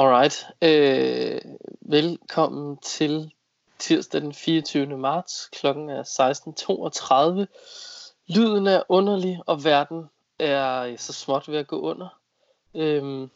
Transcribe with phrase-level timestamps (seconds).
[0.00, 0.46] Alright.
[0.62, 1.40] Øh,
[1.80, 3.32] velkommen til
[3.78, 4.98] tirsdag den 24.
[4.98, 5.50] marts.
[5.52, 8.34] Klokken er 16.32.
[8.34, 10.04] Lyden er underlig, og verden
[10.38, 12.20] er så småt ved at gå under.
[12.74, 13.30] Øhm,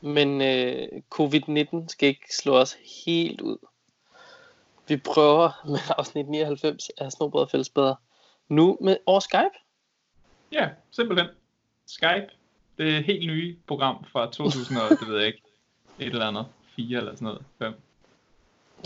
[0.00, 3.58] men øh, covid-19 skal ikke slå os helt ud.
[4.88, 7.94] Vi prøver med afsnit 99 af Snobrød og Fællesbæder
[8.48, 9.58] nu med over Skype.
[10.52, 11.28] Ja, simpelthen.
[11.86, 12.28] Skype.
[12.78, 15.42] Det er et helt nye program fra 2000, og det ved jeg ikke,
[16.00, 17.74] et eller andet, 4 eller sådan noget, 5.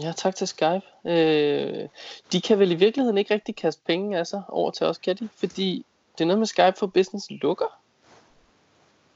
[0.03, 0.83] Ja, tak til Skype.
[1.05, 1.89] Øh,
[2.33, 5.17] de kan vel i virkeligheden ikke rigtig kaste penge af sig over til os, kan
[5.17, 5.29] de?
[5.37, 5.87] Fordi
[6.19, 7.81] det er noget med Skype for Business lukker.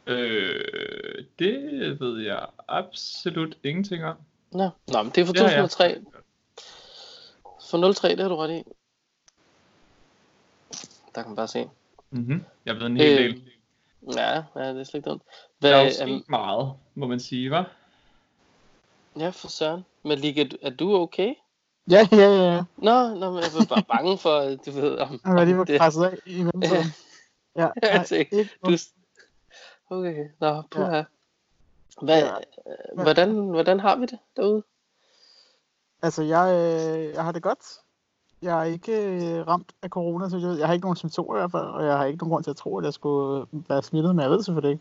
[0.06, 4.16] Øh, det ved jeg absolut ingenting om.
[4.52, 5.70] Nå, Nå men det er fra Det har jeg.
[5.70, 6.00] 2003.
[7.70, 8.62] For 03, det har du ret i.
[11.14, 11.68] Der kan man bare se.
[12.10, 12.44] Mm-hmm.
[12.66, 13.42] Jeg ved en hel Øh, del.
[14.16, 15.22] Ja, ja det er slet ikke dumt.
[15.62, 17.64] Der er jo Hvad, sket um, meget, må man sige, hva'?
[19.18, 19.84] Ja, for søren.
[20.04, 21.34] Men Lige, er du okay?
[21.90, 22.54] Ja, ja, ja.
[22.54, 22.64] ja.
[22.76, 25.78] Nå, nå men jeg var bare bange for, du ved, om, lige om var det.
[25.80, 26.84] presset af i mellemtiden.
[27.56, 28.72] Ja, Jeg nej, tænkte, ikke Du...
[29.90, 31.02] Okay, nå, puha.
[32.02, 32.34] Hvad, Ja.
[32.36, 34.62] øh, hvordan, hvordan har vi det derude?
[36.02, 37.58] Altså, jeg, øh, jeg har det godt.
[38.42, 40.58] Jeg er ikke øh, ramt af corona, så jeg, ved.
[40.58, 42.50] jeg har ikke nogen symptomer i hvert fald, og jeg har ikke nogen grund til
[42.50, 44.72] at tro, at jeg skulle være smittet, men jeg ved selvfølgelig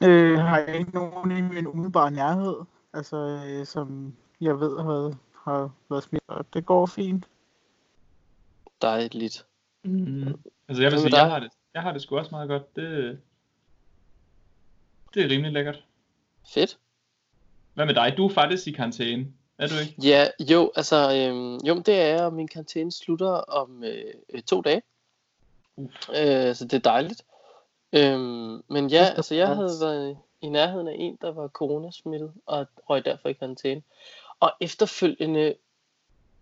[0.00, 0.12] ikke.
[0.12, 2.56] Øh, jeg har ikke nogen i min umiddelbare nærhed,
[2.92, 7.26] altså, øh, som jeg ved har været, har været smittet, og det går fint.
[8.82, 9.46] Dejligt.
[9.84, 10.34] Mm.
[10.68, 12.76] Altså jeg vil sige, jeg har, det, jeg har det sgu også meget godt.
[12.76, 13.20] Det,
[15.14, 15.84] det er rimelig lækkert.
[16.46, 16.78] Fedt.
[17.74, 18.14] Hvad med dig?
[18.16, 19.32] Du er faktisk i karantæne.
[19.58, 19.94] Er du ikke?
[20.08, 24.60] Ja, jo, altså, øhm, jo, det er jeg, min karantæne slutter om øh, øh, to
[24.60, 24.82] dage.
[25.76, 26.08] Uf.
[26.08, 27.24] Øh, så det er dejligt.
[27.92, 32.66] Øhm, men ja, altså, jeg havde været i nærheden af en, der var coronasmittet, og
[32.90, 33.82] røg derfor i karantæne.
[34.40, 35.54] Og efterfølgende,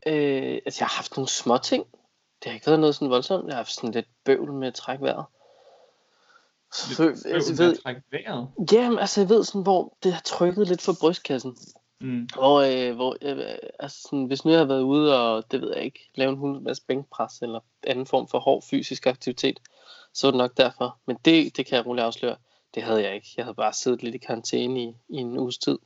[0.07, 1.87] øh, altså, jeg har haft nogle små ting.
[2.43, 3.47] Det har ikke været noget sådan voldsomt.
[3.47, 5.25] Jeg har haft sådan lidt bøvl med at trække vejret.
[6.73, 8.49] Så, Lidt bøvl med ved, at trække vejret.
[8.73, 11.57] jamen, altså, jeg ved sådan, hvor det har trykket lidt for brystkassen.
[12.01, 12.29] Mm.
[12.35, 15.73] Hvor, øh, hvor øh, altså sådan, hvis nu jeg har været ude og, det ved
[15.75, 19.61] jeg ikke, lave en hund masse bænkpres eller anden form for hård fysisk aktivitet,
[20.13, 20.99] så er det nok derfor.
[21.07, 22.37] Men det, det kan jeg roligt afsløre,
[22.77, 23.35] det havde jeg ikke.
[23.37, 25.79] Jeg havde bare siddet lidt i karantæne i, i en uges tid.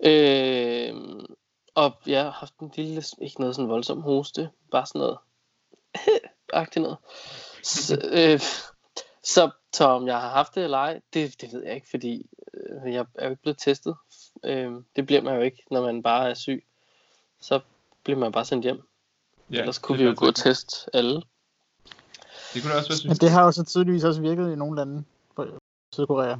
[0.00, 0.94] Øh,
[1.74, 5.18] og jeg har haft en lille, ikke noget sådan voldsom hoste, bare sådan noget,
[6.52, 6.98] agtigt noget.
[7.62, 8.40] Så, øh,
[9.22, 12.26] så, så om jeg har haft det eller ej, det, det ved jeg ikke, fordi
[12.54, 13.96] øh, jeg er jo ikke blevet testet.
[14.44, 16.64] Øh, det bliver man jo ikke, når man bare er syg.
[17.40, 17.60] Så
[18.04, 18.82] bliver man bare sendt hjem.
[19.50, 21.22] Ja, Ellers kunne vi jo gå og teste alle.
[22.54, 25.04] Det kunne også være Men det har jo så tydeligvis også virket i nogle lande
[25.92, 26.36] Sydkorea.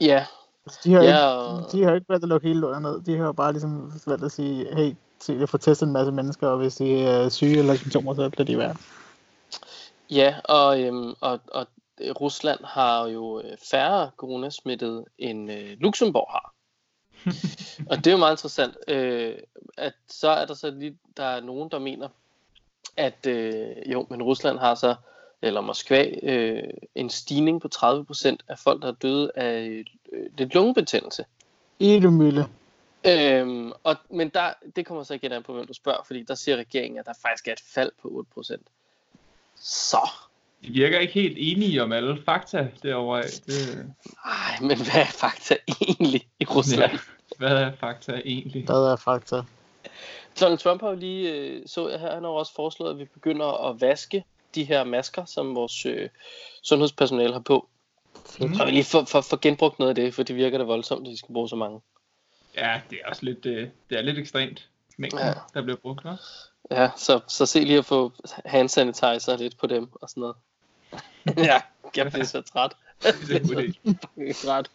[0.00, 0.26] Ja,
[0.66, 1.22] Altså, de har, Ja, ikke,
[1.66, 3.00] og- de har ikke valgt at lukke hele lortet ned.
[3.02, 6.12] De har jo bare ligesom valgt at sige, hey, se, jeg får testet en masse
[6.12, 8.76] mennesker, og hvis de er syge eller symptomer, så bliver de værd.
[10.10, 11.66] ja og, øhm, og, og
[12.20, 16.54] Rusland har jo øh, færre coronasmittede, end øh, Luxembourg har.
[17.90, 19.34] og det er jo meget interessant, øh,
[19.78, 22.08] at så er der så lige, der er nogen, der mener,
[22.96, 24.94] at øh, jo, men Rusland har så,
[25.42, 26.62] eller Moskva, øh,
[26.94, 31.24] en stigning på 30% af folk, der er døde af øh, lidt lungebetændelse.
[31.80, 32.46] Edemølle.
[33.06, 36.34] Øhm, og, men der, det kommer så igen an på, hvem du spørger, fordi der
[36.34, 38.56] siger regeringen, at der faktisk er et fald på 8%.
[39.60, 40.10] Så,
[40.64, 43.22] De virker ikke helt enige om alle fakta derovre.
[43.22, 43.94] Det,
[44.24, 46.92] ej, men hvad er fakta egentlig i Rusland?
[46.92, 46.98] Ja.
[47.38, 48.64] hvad er fakta egentlig?
[48.64, 49.42] Hvad er fakta?
[50.40, 53.04] Donald Trump har jo lige, øh, så jeg her, han har også foreslået, at vi
[53.04, 56.08] begynder at vaske de her masker, som vores øh,
[56.62, 57.68] sundhedspersonale har på.
[58.40, 58.54] Mm.
[58.54, 61.06] Så vi lige får for, for genbrugt noget af det, for det virker da voldsomt,
[61.06, 61.80] at de skal bruge så mange.
[62.56, 65.32] Ja, det er også lidt, øh, det er lidt ekstremt mængden, Ja.
[65.54, 66.02] der bliver brugt.
[66.02, 66.16] Hva?
[66.70, 68.12] Ja, så, så se lige at få
[68.44, 70.36] hand sanitizer lidt på dem og sådan noget.
[71.48, 71.60] ja,
[71.96, 72.72] jeg bliver så træt.
[73.02, 73.72] Det er
[74.16, 74.70] en træt.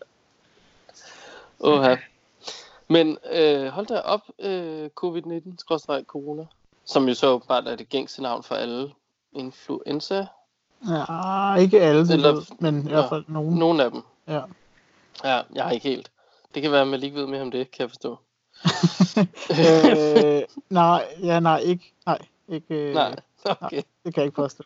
[1.59, 1.95] Oha.
[2.87, 6.45] Men øh, hold da op, øh, covid-19-corona,
[6.85, 8.91] som jo så bare er det gængse navn for alle
[9.35, 10.25] influenza.
[10.89, 12.89] Ja, ikke alle, Eller- Eller, men i ja.
[12.89, 13.55] hvert fald nogen.
[13.55, 14.01] Nogle af dem.
[14.27, 14.41] Ja.
[15.23, 16.11] Ja, jeg har ikke helt.
[16.53, 18.17] Det kan være, at man lige ved mere om det, kan jeg forstå.
[19.59, 21.93] øh, nej, ja, nej, ikke.
[22.05, 22.75] Nej, ikke.
[22.75, 23.15] Øh, Nej,
[23.45, 23.81] okay.
[24.05, 24.63] Det kan jeg ikke påstå.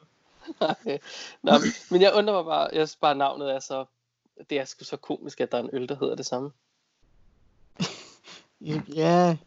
[0.59, 0.99] Nej.
[1.43, 1.51] Nå,
[1.91, 3.85] men jeg undrer mig bare, jeg synes bare navnet er så,
[4.49, 6.51] det er sgu så komisk, at der er en øl, der hedder det samme.
[8.95, 9.37] Ja,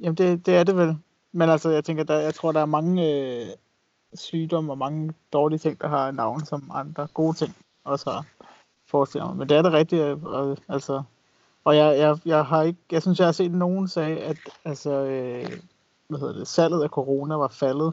[0.00, 0.96] jamen det, det er det vel.
[1.32, 3.46] Men altså, jeg tænker, der, jeg tror, der er mange øh,
[4.14, 8.26] sygdomme og mange dårlige ting, der har navn, som andre gode ting også har.
[8.86, 9.36] forestiller mig.
[9.36, 11.02] Men det er det rigtige, og, altså,
[11.64, 14.90] og jeg, jeg, jeg har ikke, jeg synes, jeg har set nogen sige, at altså,
[14.90, 15.58] øh,
[16.08, 17.92] hvad hedder det, salget af corona var faldet.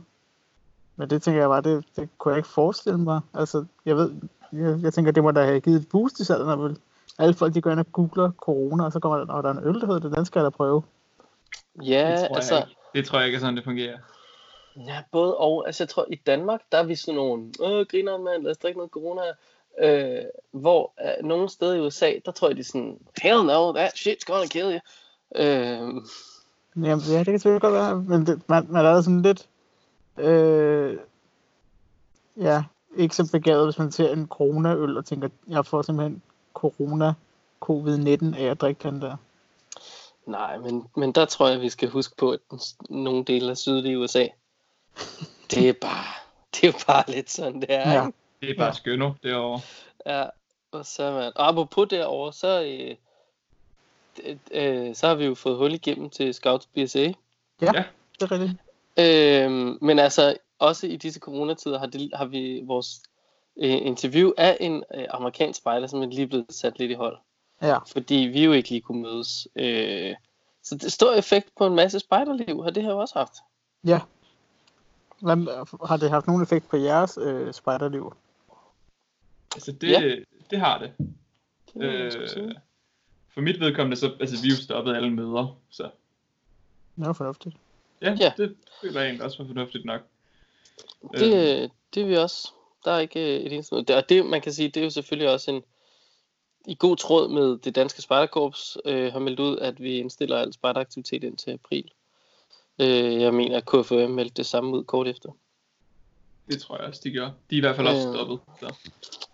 [0.95, 3.21] Men det tænker jeg bare, det, det kunne jeg ikke forestille mig.
[3.33, 4.12] Altså, jeg ved,
[4.53, 6.77] jeg, jeg tænker, det må da have givet et boost i salget, når vel
[7.19, 9.53] alle folk, de går ind og googler corona, og så kommer der, og der er
[9.53, 10.83] en øl, der hedder det, den skal jeg da prøve.
[11.83, 12.79] Ja, det, tror altså, jeg ikke.
[12.95, 13.97] det tror jeg ikke er sådan, det fungerer.
[14.75, 15.68] Ja, både og.
[15.68, 18.57] Altså, jeg tror, i Danmark, der er vi sådan nogle, åh, griner mand, lad os
[18.57, 19.21] drikke noget corona.
[19.79, 23.73] Øh, hvor øh, nogle steder i USA, der tror jeg, de er sådan, hell no,
[23.73, 24.79] that shit's gonna kill you.
[25.35, 26.03] Øh,
[26.75, 29.47] Jamen, ja, det kan selvfølgelig godt være, men det, man, man er sådan lidt,
[30.18, 30.97] øh,
[32.38, 32.63] ja,
[32.95, 36.21] ikke så begavet, hvis man ser en corona-øl og tænker, jeg får simpelthen
[36.53, 37.13] corona
[37.65, 39.15] covid-19 af at drikke den der.
[40.25, 42.39] nej, men, men der tror jeg, vi skal huske på, at
[42.89, 44.27] nogle dele af sydlige USA,
[45.52, 46.06] det er bare,
[46.56, 48.06] det er bare lidt sådan, det er, Ja.
[48.06, 48.18] ikke?
[48.42, 48.70] Det er bare Ja.
[48.70, 48.74] ja.
[48.74, 49.62] skønno derovre.
[50.06, 50.26] Ja,
[50.72, 51.32] og så man.
[51.36, 52.96] Og apropos derovre, så, øh,
[54.52, 57.12] øh, så har vi jo fået hul igennem til Scouts BSA.
[58.20, 58.52] Det er rigtigt.
[58.98, 59.52] Øh,
[59.82, 63.02] men altså, også i disse coronatider har, det, har vi vores
[63.58, 67.18] øh, interview af en øh, amerikansk spejder, som er lige blevet sat lidt i hold.
[67.62, 67.78] Ja.
[67.78, 69.48] Fordi vi jo ikke lige kunne mødes.
[69.56, 70.16] Øh,
[70.64, 73.34] så det stor effekt på en masse spejderliv har det her jo også haft.
[75.21, 78.13] Hvad, har det haft nogen effekt på jeres øh, spejderliv?
[79.56, 80.15] Altså, det, Ja.
[80.51, 80.91] det har det.
[81.73, 81.83] Det.
[81.83, 82.51] Øh,
[83.33, 85.83] for mit vedkommende, så, altså vi har jo stoppet alle møder, så
[86.95, 87.56] Det var fornuftigt.
[88.01, 88.33] ja, Ja.
[88.38, 90.01] det føler jeg egentlig også var fornuftigt nok.
[91.13, 92.51] Det, det er vi også.
[92.85, 93.89] Der er ikke øh, et eneste noget.
[93.89, 95.63] Og det, man kan sige, det er jo selvfølgelig også en
[96.68, 100.53] i god tråd med det danske spejderkorps øh, har meldt ud, at vi indstiller al
[100.53, 101.91] spejderaktivitet ind til april.
[102.81, 105.30] Øh, jeg mener, at KFM meldte det samme ud kort efter.
[106.48, 107.25] Det tror jeg også, de gør.
[107.25, 108.39] De er i hvert fald også Øh, stoppet.
[108.60, 108.75] Så.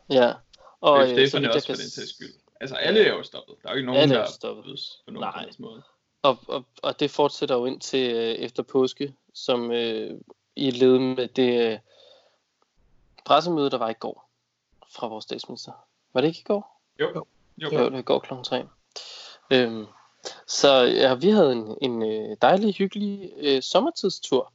[0.09, 0.33] Ja.
[0.81, 2.33] Og Og øh, så FDF'erne også kan for den sags skyld.
[2.61, 3.55] Altså alle er jo stoppet.
[3.63, 4.79] Der er jo ikke nogen, Alle er der jo stoppet.
[5.05, 5.49] på nogen Nej.
[5.59, 5.83] måde.
[6.21, 10.19] Og, og, og det fortsætter jo ind til øh, efter påske, som øh,
[10.55, 11.79] i led med det øh,
[13.25, 14.29] pressemøde, der var i går
[14.95, 15.71] fra vores statsminister.
[16.13, 16.81] Var det ikke i går?
[16.99, 17.13] Jo, Jo.
[17.15, 17.25] jo.
[17.57, 18.33] Jo, det var i går kl.
[18.43, 18.67] 3.
[19.51, 19.85] Øhm,
[20.47, 24.53] så ja, vi havde en, en øh, dejlig, hyggelig øh, sommertidstur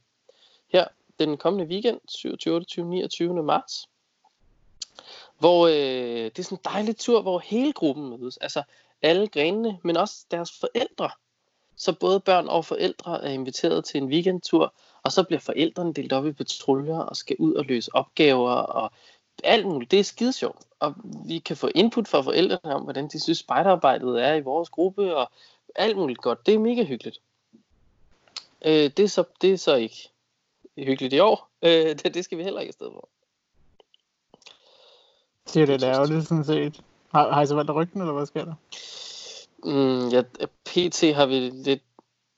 [0.67, 0.87] her
[1.19, 3.43] den kommende weekend, 27, 28, 29.
[3.43, 3.89] marts.
[5.39, 5.73] Hvor øh,
[6.25, 8.37] det er sådan en dejlig tur, hvor hele gruppen mødes.
[8.37, 8.63] Altså
[9.01, 11.09] alle grenene, men også deres forældre.
[11.75, 14.73] Så både børn og forældre er inviteret til en weekendtur,
[15.03, 18.91] og så bliver forældrene delt op i patruljer og skal ud og løse opgaver og
[19.43, 19.91] alt muligt.
[19.91, 20.61] Det er skide sjovt.
[20.79, 20.95] Og
[21.25, 25.15] vi kan få input fra forældrene om, hvordan de synes spejderarbejdet er i vores gruppe,
[25.15, 25.31] og
[25.75, 26.45] alt muligt godt.
[26.45, 27.21] Det er mega hyggeligt.
[28.65, 30.09] Øh, det, er så, det er så ikke
[30.77, 31.49] hyggeligt i år.
[31.61, 33.09] Øh, det, det skal vi heller ikke afsted for.
[35.53, 36.81] Det er det ærgerligt, sådan set.
[37.11, 38.55] Har, har I så valgt at rykke den, eller hvad sker der?
[39.63, 40.21] Mm, ja,
[40.65, 41.83] PT har vi lidt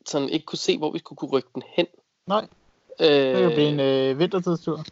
[0.05, 1.87] sådan ikke kunne se, hvor vi skulle kunne rykke den hen.
[2.27, 2.47] Nej,
[2.99, 4.85] Øh, det kan blive en øh, vintertidstur.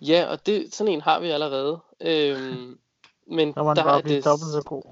[0.00, 1.80] Ja, og det, sådan en har vi allerede.
[2.00, 2.78] Øhm,
[3.26, 4.82] men Der den der er det, dobbelt så god.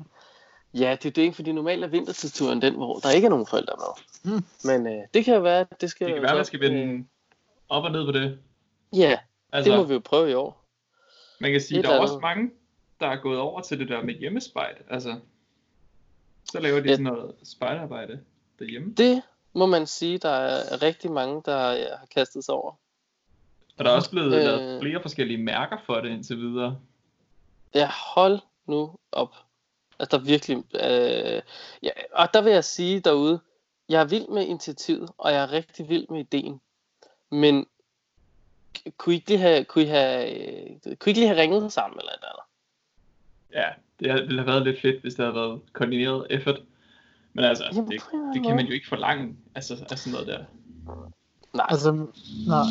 [0.75, 3.47] Ja, det er det ikke, fordi normalt er vintertidsturen den, hvor der ikke er nogen
[3.47, 4.33] forældre med.
[4.35, 4.45] Mm.
[4.65, 6.07] Men øh, det kan jo være, at det skal...
[6.07, 7.07] Det kan være, så, man skal vende
[7.69, 8.23] op og ned på det.
[8.23, 9.19] Øh, ja,
[9.53, 10.65] Altså, det må vi jo prøve i år.
[11.41, 12.23] man kan sige, Et der er også andet.
[12.23, 12.51] mange,
[13.01, 14.77] der er gået over til det der med hjemmespejt.
[14.91, 15.17] Altså,
[16.45, 16.95] så laver de Ja.
[16.95, 18.21] sådan noget spejderarbejde
[18.59, 18.95] derhjemme.
[18.95, 22.71] Det må man sige, der er rigtig mange, der ja, har kastet sig over.
[23.79, 24.45] Og der er også blevet Øh.
[24.45, 26.79] lavet flere forskellige mærker for det indtil videre.
[27.75, 29.35] Ja, hold nu op.
[30.03, 30.57] Altså, der er virkelig...
[30.57, 31.43] Øh,
[31.83, 33.41] ja, og der vil jeg sige derude,
[33.89, 36.61] jeg er vild med initiativet, og jeg er rigtig vild med ideen.
[37.31, 37.67] Men
[38.97, 41.73] kunne I ikke lige have, kunne I have, øh, kunne I ikke lige have ringet
[41.73, 42.45] sammen eller et eller andet?
[43.53, 43.69] Ja,
[44.01, 46.61] det ville have været lidt fedt, hvis det havde været koordineret effort.
[47.33, 48.03] Men altså, Jamen, det,
[48.35, 50.45] det kan man jo ikke forlange altså, af sådan noget der.
[51.53, 52.07] Nej, Altså,
[52.47, 52.65] nej.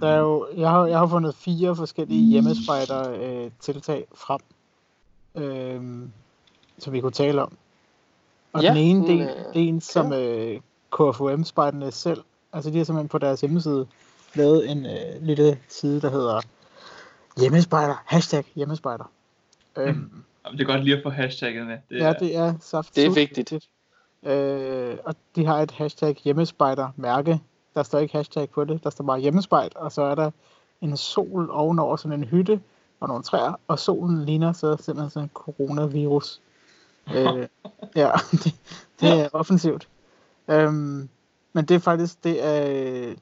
[0.00, 4.40] Der er jo, jeg, har, jeg har fundet fire forskellige hjemmespejder øh, tiltag frem,
[5.34, 6.08] øh,
[6.78, 7.56] som vi kunne tale om.
[8.52, 10.60] Og Ja, den ene del, men, det øh, er en, som øh,
[10.92, 13.86] KFUM-spejderne selv, altså de har simpelthen på deres hjemmeside
[14.34, 16.40] lavet en øh, lille side, der hedder
[17.40, 19.04] hjemmespejder, hashtag hjemmespejder.
[19.76, 20.10] Øhm,
[20.44, 21.78] Jamen, det er godt lige at få hashtagget med.
[21.90, 22.96] Det, Ja, er, det er saft.
[22.96, 23.52] Det er vigtigt.
[24.22, 27.40] Øh, og de har et hashtag hjemmespejder mærke.
[27.74, 30.30] Der står ikke hashtag på det, der står bare hjemmespejt, og så er der
[30.80, 32.60] en sol ovenover sådan en hytte
[33.00, 36.40] og nogle træer, og solen ligner så simpelthen sådan en coronavirus.
[37.14, 37.48] Øh,
[37.96, 38.10] ja,
[38.44, 38.54] det,
[39.00, 39.88] det er offensivt.
[40.48, 41.08] Øhm,
[41.52, 43.14] men det er faktisk, det er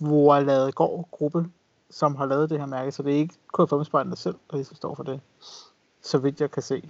[0.00, 1.46] Vorlade Gård gruppe,
[1.90, 4.94] som har lavet det her mærke, så det er ikke KFM-spejderne selv, der ligesom står
[4.94, 5.20] for det,
[6.02, 6.82] så vidt jeg kan se.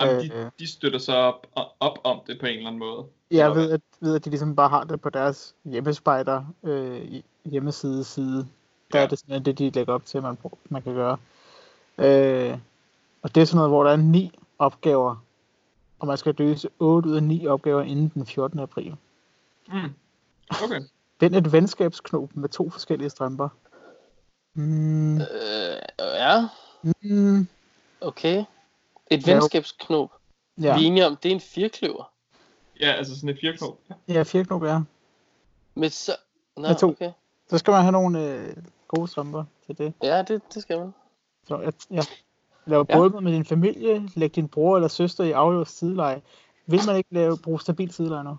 [0.00, 0.46] Jamen, de, Øh.
[0.58, 1.46] de støtter så op,
[1.80, 3.04] op om det på en eller anden måde.
[3.30, 8.04] Jeg ved at, ved, at de ligesom bare har det på deres hjemmespejder øh, hjemmeside
[8.04, 8.48] side.
[8.92, 9.04] Der Ja.
[9.04, 11.16] er det sådan, det de lægger op til, man, man kan gøre.
[11.98, 12.58] Øh,
[13.22, 15.24] og det er sådan noget, hvor der er ni opgaver,
[15.98, 18.58] og man skal løse 8 ud af 9 opgaver inden den 14.
[18.58, 18.96] april.
[19.68, 19.94] Mm.
[20.64, 20.80] Okay.
[21.20, 23.48] Den er et venskabsknob med to forskellige strømper.
[24.54, 25.24] Mm, Øh,
[25.98, 26.48] ja,
[27.02, 27.48] mm,
[28.00, 28.44] okay.
[29.10, 30.12] Et Ja, venskabsknop.
[30.60, 30.76] ja.
[30.76, 32.12] Vi er enige om, det er en firkløver.
[32.80, 33.78] Ja, altså sådan et firknop.
[34.08, 34.80] ja, knop, ja.
[35.74, 36.12] Med så...
[36.56, 36.88] Nå, Med to.
[36.88, 37.12] okay.
[37.50, 38.56] Så skal man have nogle øh,
[38.88, 39.92] gode strømper til det.
[40.02, 40.94] Ja, det, det skal man.
[41.46, 42.00] Så jeg, ja.
[42.68, 42.96] Lave Ja.
[42.96, 46.22] bådmad med din familie, læg din bror eller søster i afløst sideleje.
[46.66, 48.36] Vil man ikke lave, bruge stabil sideleje nu?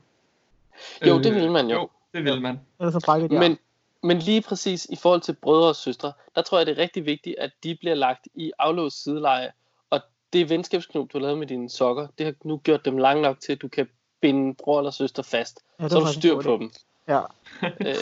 [1.07, 1.75] Jo, det vil man jo.
[1.75, 2.59] Øh, Jo, det vil man.
[2.79, 3.39] Ellers så brækker de arm.
[3.43, 3.57] Men,
[4.03, 7.05] men lige præcis i forhold til brødre og søstre, der tror jeg, det er rigtig
[7.05, 9.51] vigtigt, at de bliver lagt i aflåst sideleje.
[9.89, 10.00] Og
[10.33, 13.39] det venskabsknop, du har lavet med dine sokker, det har nu gjort dem lange nok
[13.39, 13.88] til, at du kan
[14.21, 15.59] binde bror eller søster fast.
[15.79, 16.71] ja, Så du styr på dem.
[17.07, 17.19] Ja.
[17.63, 17.95] Øh,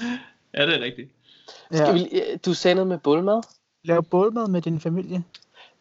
[0.54, 1.10] Ja, det er rigtigt.
[1.72, 1.92] skal ja.
[1.92, 3.42] vi, øh, du sagde noget med bålmad?
[3.88, 5.24] Lav bådmad med din familie.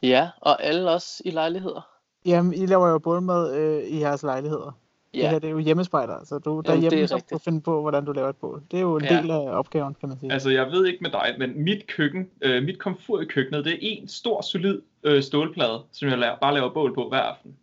[0.03, 1.89] Ja, og alle også i lejligheder.
[2.25, 4.71] Jamen, I laver jo bådmad øh, i jeres lejligheder.
[5.13, 7.39] Det Ja, her det er jo hjemmespejder, så du Jamen, det er derhjemme så kan
[7.39, 8.63] finde på, hvordan du laver et bål.
[8.71, 9.17] Det er jo en Ja.
[9.17, 10.31] del af opgaven, kan man sige.
[10.33, 13.73] Altså, jeg ved ikke med dig, men mit køkken, øh, mit komfur i køkkenet, det
[13.73, 17.57] er en stor, solid øh, stålplade, som jeg laver, bare laver bål på hver aften.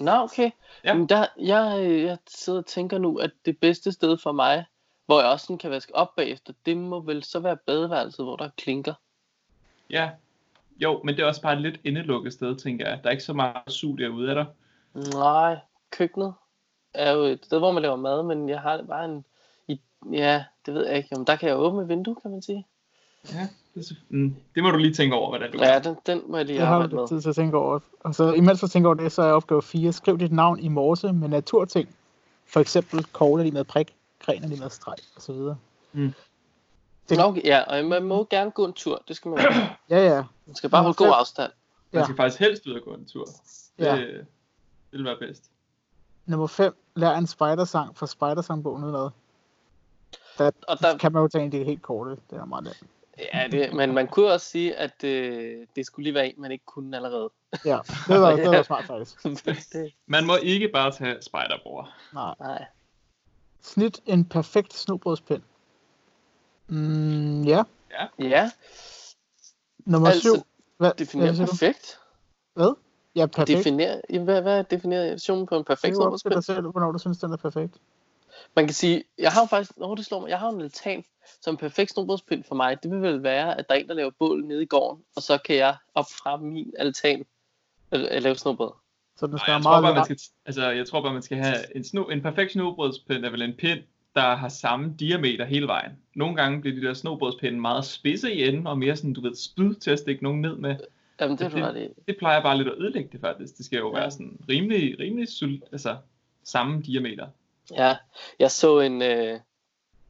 [0.00, 0.50] Nå, okay.
[0.84, 0.94] Ja.
[0.94, 4.64] Men der, jeg, øh, jeg sidder og tænker nu, at det bedste sted for mig,
[5.06, 8.36] hvor jeg også sådan kan vaske op bagefter, det må vel så være badeværelset, hvor
[8.36, 8.94] der er klinker.
[9.90, 10.10] Ja,
[10.78, 13.00] jo, men det er også bare et lidt indelukket sted, tænker jeg.
[13.02, 14.46] Der er ikke så meget sug derude af dig.
[15.14, 15.56] Nej,
[15.90, 16.34] køkkenet
[16.94, 19.24] er jo et sted, hvor man laver mad, men jeg har bare en...
[19.68, 19.80] I,
[20.12, 21.08] ja, det ved jeg ikke.
[21.12, 22.66] Jamen, der kan jeg åbne et vindue, kan man sige.
[23.32, 25.96] Ja, det, er så, mm, det må du lige tænke over, hvordan du Ja, den,
[26.06, 27.02] den må jeg lige Det har arbejde du med.
[27.02, 27.80] lidt tid til at tænke over.
[28.00, 29.92] Og så imens du tænker over det, så er opgave 4.
[29.92, 31.88] Skriv dit navn i morse med naturting.
[32.46, 35.56] For eksempel kogle lige med prik, gren lige med streg, og så videre.
[35.92, 36.12] Mm.
[37.08, 39.02] Det- Okay, ja, og man må gerne gå en tur.
[39.08, 39.38] Det skal man.
[39.90, 40.24] Ja, ja.
[40.46, 41.52] Man skal bare Nå, holde god afstand.
[41.92, 42.04] Man Ja.
[42.06, 43.24] skal faktisk helst ud og gå en tur.
[43.24, 43.96] Det, Ja.
[43.96, 44.26] det
[44.90, 45.50] vil være bedst.
[46.26, 46.76] Nummer 5.
[46.96, 49.10] Lær en spejdersang fra spejdersangbogen udenad.
[50.38, 52.10] Der, Og der, kan man jo tage en del helt korte.
[52.10, 52.82] Det er meget nemt.
[53.34, 56.52] ja, det, men man kunne også sige, at øh, det skulle lige være en, man
[56.52, 57.30] ikke kunne allerede.
[57.64, 59.26] Ja, det var, det var smart faktisk.
[60.06, 61.88] Man må ikke bare tage spejderbror.
[62.12, 62.34] Nej.
[62.40, 62.64] nej.
[63.62, 65.42] Snit en perfekt snobrødspind.
[66.68, 67.62] Mm, ja.
[68.18, 68.50] Ja,
[69.86, 70.46] Nummer Altså, 7.
[70.78, 71.98] Hvad, definere hvad perfekt.
[73.16, 73.58] Ja, perfekt.
[73.58, 76.92] Definere, ja, hvad, hvad er definitionen på en Det perfekt er jo dig selv, hvornår
[76.92, 77.74] du synes, den er perfekt.
[78.56, 81.04] Man kan sige, jeg har jo faktisk, når det slår mig, jeg har en altan,
[81.40, 83.94] som en perfekt snowboardspind for mig, det vil vel være, at der er en, der
[83.94, 87.24] laver bål nede i gården, og så kan jeg op fra min altan
[87.92, 88.80] lave snowboard.
[89.16, 91.12] Så den Nej, skal jeg, være tror meget bare, man skal, altså, jeg tror bare,
[91.12, 93.80] man skal have en, sno, en perfekt snobrødspind er vel en pind,
[94.16, 95.92] der har samme diameter hele vejen.
[96.14, 99.34] Nogle gange bliver de der snobrødspinde meget spidse i enden, og mere sådan, du ved,
[99.34, 100.76] spyd til at stikke nogen ned med.
[101.20, 101.88] Jamen, det Det- i.
[102.06, 103.56] Det plejer bare lidt at ødelægge det faktisk.
[103.56, 104.00] Det skal jo Ja.
[104.00, 105.96] være sådan rimelig, rimelig sult, altså
[106.44, 107.26] samme diameter.
[107.76, 107.96] Ja,
[108.38, 109.40] jeg så en, øh,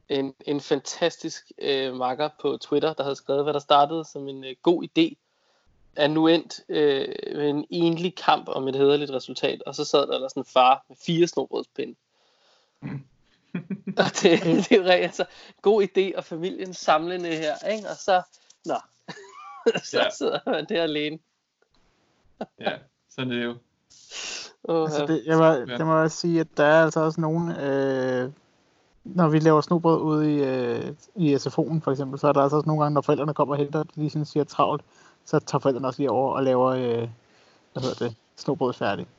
[0.09, 4.43] en, en fantastisk øh, makker på Twitter, der havde skrevet, hvad der startede som en
[4.43, 5.13] øh, god idé,
[5.95, 9.99] er nu endt øh, med en enlig kamp om et hederligt resultat, og så sad
[10.07, 11.95] der, der sådan en far med fire snobrødspinde.
[13.97, 15.25] og det, det er jo rigtig, altså,
[15.61, 17.89] god idé, og familien samlende her, ikke?
[17.89, 18.21] Og så,
[18.65, 18.75] nå,
[19.91, 20.09] så Ja.
[20.17, 21.19] sidder man der alene.
[22.59, 22.71] Ja,
[23.09, 23.55] sådan er det jo.
[24.69, 25.77] Altså, det, jeg, må, Ja.
[25.77, 28.31] jeg må også sige, at der er altså også nogen, øh,
[29.03, 32.55] når vi laver snobrød ude i, øh, i SFO'en for eksempel, så er der altså
[32.57, 34.81] også nogle gange, når forældrene kommer og henter, de lige sådan siger travlt,
[35.25, 37.09] så tager forældrene også lige over og laver, øh,
[37.73, 39.09] hvad hedder det, snobrød færdigt.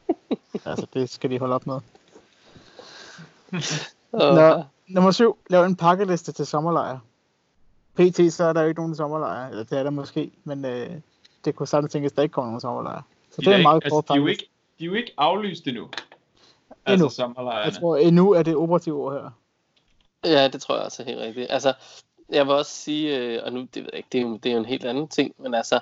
[0.64, 1.80] altså, det skal de holde op med.
[4.12, 6.98] Oh, Nå, nummer syv, lav en pakkeliste til sommerlejr.
[7.94, 10.90] PT, så er der jo ikke nogen sommerlejr, eller det er der måske, men øh,
[11.44, 13.02] det kunne sagtens tænkes, at der ikke kommer nogen sommerlejr.
[13.30, 14.86] Så De det er en ikke, meget altså, kort de, er jo ikke, de er
[14.86, 15.82] jo ikke aflyst endnu.
[15.82, 15.92] Endnu.
[16.84, 17.64] Altså sommerlejrene.
[17.64, 19.30] Jeg tror, endnu er det operative ord her.
[20.24, 21.46] Ja, det tror jeg også er helt rigtigt.
[21.50, 21.74] Altså,
[22.28, 24.46] jeg vil også sige, øh, og nu, det ved jeg ikke, det er, jo, det
[24.46, 25.80] er jo en helt anden ting, men altså,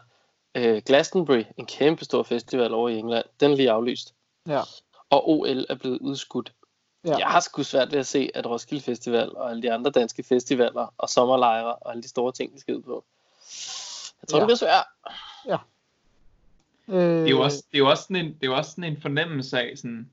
[0.54, 4.14] øh, Glastonbury, en kæmpe stor festival over i England, den er lige aflyst.
[4.48, 4.60] Ja.
[5.10, 6.52] Og OL er blevet udskudt.
[7.06, 7.10] Ja.
[7.10, 7.18] Ja.
[7.18, 10.22] Jeg har sgu svært ved at se, at Roskilde Festival og alle de andre danske
[10.22, 13.04] festivaler og sommerlejre og alle de store ting, de skal ud på.
[14.22, 14.38] Jeg tror, Ja.
[14.38, 14.40] ja.
[14.40, 14.86] det bliver svært.
[16.88, 18.70] Øh, det er jo også, det er jo også, sådan, en, det er jo også
[18.70, 20.10] sådan en fornemmelse af, sådan,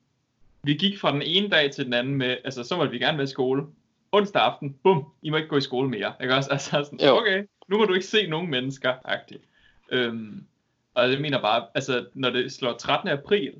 [0.62, 3.18] vi gik fra den ene dag til den anden med, altså så måtte vi gerne
[3.18, 3.66] være i skole.
[4.12, 6.12] Onsdag aften, bum, I må ikke gå i skole mere.
[6.22, 6.50] Ikke også?
[6.52, 7.16] Altså sådan, Jo.
[7.18, 9.42] okay, nu må du ikke se nogen mennesker, agtigt.
[9.90, 10.46] Øhm,
[10.94, 13.08] Og jeg mener bare, altså når det slår 13.
[13.08, 13.54] april,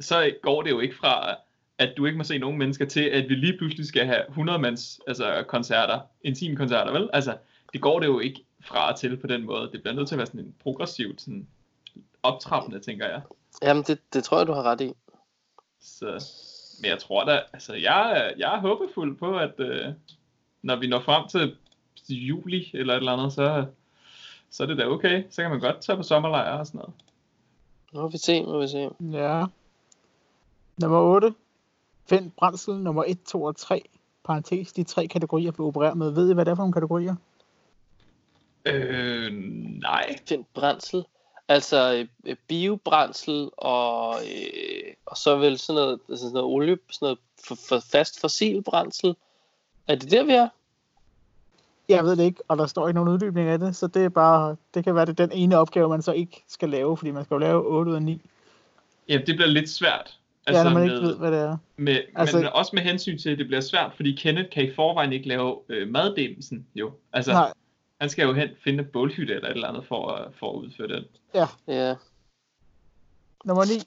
[0.00, 1.36] så går det jo ikke fra,
[1.78, 4.58] at du ikke må se nogen mennesker til, at vi lige pludselig skal have 100
[4.58, 7.10] mands altså, koncerter, intime koncerter, vel?
[7.12, 7.36] Altså,
[7.72, 9.70] det går det jo ikke fra og til på den måde.
[9.72, 11.46] Det bliver nødt til at være sådan en progressivt sådan
[12.22, 13.22] optrappende, tænker jeg.
[13.62, 14.92] Jamen, det, det tror jeg, du har ret i.
[15.80, 16.24] Så,
[16.82, 19.86] men jeg tror da, altså jeg, er- jeg er håbefuld på, at øh,
[20.62, 21.56] når vi når frem til
[22.08, 23.66] juli eller et eller andet, så,
[24.50, 25.24] så er det da okay.
[25.30, 26.94] Så kan man godt tage på sommerlejr og sådan noget.
[27.92, 28.88] Nu må vi se, må vi se.
[29.12, 29.44] Ja.
[30.80, 31.34] Nummer 8.
[32.08, 33.82] Find brændsel nummer 1, 2 og 3.
[34.24, 36.10] Parentes, de tre kategorier blev opereret med.
[36.10, 37.14] Ved I, hvad det er for nogle kategorier?
[38.64, 39.32] Øh,
[39.80, 40.16] nej.
[40.28, 41.04] Find brændsel.
[41.48, 46.78] Altså øh, øh, biobrændsel og, øh, og så vel sådan noget, altså sådan noget olie,
[46.90, 49.16] sådan noget for, for fast fossil brændsel.
[49.88, 50.48] Er det der, vi er?
[51.88, 54.08] Jeg ved det ikke, og der står ikke nogen uddybning af det, så det er
[54.08, 57.10] bare, det kan være, det er den ene opgave, man så ikke skal lave, fordi
[57.10, 58.30] man skal jo lave 8 ud af 9.
[59.08, 60.18] Ja, det bliver lidt svært.
[60.46, 61.56] Altså, ja, når man med, ikke ved, hvad det er.
[61.76, 64.74] med, altså- men også med hensyn til, at det bliver svært, fordi Kenneth kan i
[64.74, 66.92] forvejen ikke lave øh, maddelen, jo.
[67.12, 67.52] Altså, Nej,
[68.00, 70.56] han skal jo hen finde en bålhytte eller et eller andet for, at- for at
[70.56, 71.04] udføre den.
[71.34, 71.94] Ja.
[73.44, 73.80] nummer 9.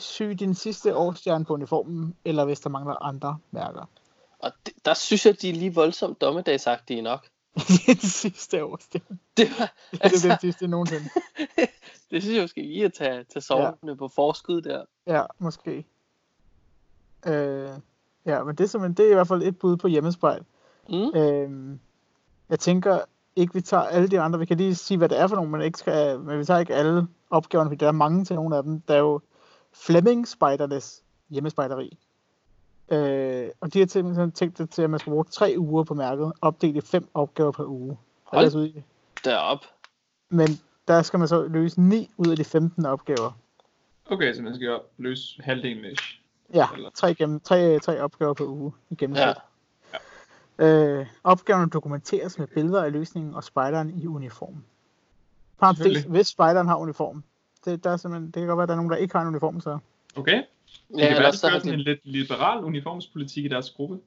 [0.00, 3.90] Sy din sidste årsstjerne på uniformen, eller hvis der mangler andre mærker.
[4.38, 7.28] Og det, der synes jeg, de er lige voldsomt dommedagsagtige nok.
[7.86, 9.18] den sidste årsstjerne.
[9.36, 11.04] Det, var, Det er altså, den sidste nogensinde.
[12.10, 13.94] det synes jeg måske lige at tage, tage sovende ja.
[13.94, 14.84] på forskud der.
[15.06, 15.84] Ja, måske.
[17.26, 17.70] Øh,
[18.26, 20.42] ja, men det er, simpelthen, det er i hvert fald et bud på hjemmespejl.
[20.88, 21.14] Mm.
[21.14, 21.80] Øhm,
[22.48, 22.98] jeg tænker
[23.36, 24.38] ikke, vi tager alle de andre.
[24.38, 26.60] Vi kan lige sige, hvad det er for nogle, men, ikke skal, men vi tager
[26.60, 28.80] ikke alle opgaverne, fordi der er mange til nogle af dem.
[28.80, 29.20] Der er jo
[29.72, 31.98] Flemming Spejdernes hjemmespejderi.
[32.88, 35.94] Øh, og de har simpelthen tænkt det til, at man skal bruge tre uger på
[35.94, 37.98] mærket, opdelt i fem opgaver per uge.
[38.24, 38.72] Hold Altså,
[39.24, 39.64] Derop.
[40.28, 40.48] Men
[40.88, 43.38] der skal man så løse 9 ud af de 15 opgaver.
[44.10, 46.21] Okay, så man skal jo løse halvdelen ish.
[46.54, 49.26] Ja, Eller- tre, gennem, tre, tre opgaver per uge i gennemsnit.
[50.58, 50.66] Ja.
[50.98, 54.64] Øh, opgaverne dokumenteres med billeder af løsningen og spejderen i uniform.
[55.74, 56.10] Selvfølgelig.
[56.10, 57.24] hvis spejderen har uniform.
[57.64, 59.22] Det, der er simpelthen, det kan godt være, at der er nogen, der ikke har
[59.22, 59.78] en uniform, så.
[60.16, 60.36] Okay?
[60.36, 60.44] Det
[60.98, 63.98] Ja, kan være, de har sådan en lidt liberal uniformspolitik i deres gruppe.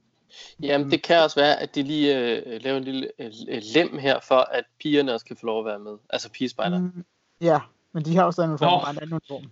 [0.61, 3.31] jamen, det kan også være, at de lige øh, laver en lille øh,
[3.75, 5.91] lem her, for at pigerne også kan få lov at være med.
[6.09, 6.79] Altså pigespejder.
[6.79, 7.05] Mm.
[7.41, 7.59] Ja,
[7.91, 9.51] men de har stadig en uniform, og en anden uniform.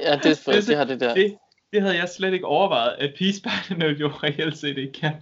[0.00, 1.14] Ja, det, er for, Det så- det har det der.
[1.14, 1.36] Det,
[1.72, 5.12] det havde jeg slet ikke overvejet, at pigespejderne jo reelt set ikke kan,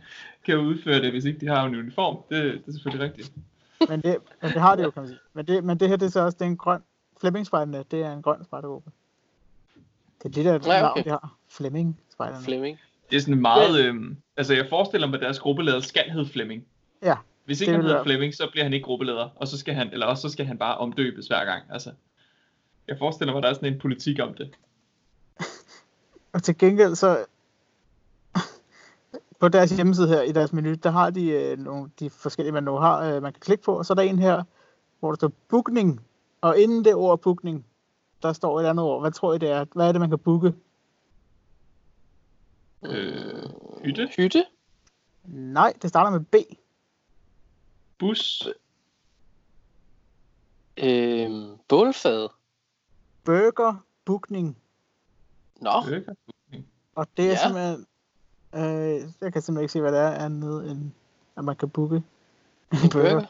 [0.47, 2.17] kan udføre det, hvis ikke de har en uniform.
[2.31, 3.33] Det, det er selvfølgelig rigtigt.
[3.89, 5.21] Men det, men det har de jo, kan man sige.
[5.33, 6.81] Men det, men det her, det er så også det er en grøn,
[7.21, 8.91] Flemming-spejderne, det er en grøn spejdergruppe.
[10.23, 11.05] Det er det der Ja, navn, okay.
[11.05, 11.37] de har.
[11.49, 12.01] Flemming.
[13.11, 13.85] Det er sådan meget...
[13.85, 16.65] Øhm, altså, jeg forestiller mig, at deres gruppeleder skal hedde Flemming.
[17.03, 19.59] Ja, Hvis ikke det han hedder være- Flemming, så bliver han ikke gruppeleder, og så
[19.59, 21.63] skal han, eller også så skal han bare omdøbes hver gang.
[21.71, 21.91] Altså,
[22.89, 24.51] jeg forestiller mig, at der er sådan en politik om det.
[26.33, 27.27] Og til gengæld så
[29.41, 32.65] på deres hjemmeside her i deres menu, der har de øh, nogle de forskellige man
[32.65, 34.45] nu har, øh, man kan klikke på, og så er der en her,
[35.01, 36.07] hvor der står bookning,
[36.41, 37.67] og inden det ord bookning,
[38.23, 39.01] der står et andet ord.
[39.01, 39.65] Hvad tror I det er?
[39.75, 40.55] Hvad er det, man kan booke?
[42.85, 43.51] Øh,
[43.85, 44.09] hytte?
[44.17, 44.45] Hytte?
[45.25, 46.35] Nej, det starter med B.
[47.99, 48.49] Bus?
[50.77, 52.29] Øhm, bålfad?
[53.25, 54.57] Burger bookning.
[55.61, 56.15] Nå, Burger?
[56.95, 57.37] Og det er Ja.
[57.37, 57.87] simpelthen,
[58.55, 60.91] øh, jeg kan simpelthen ikke se, hvad det er andet end,
[61.37, 61.97] at man kan booke
[62.73, 63.25] en burger.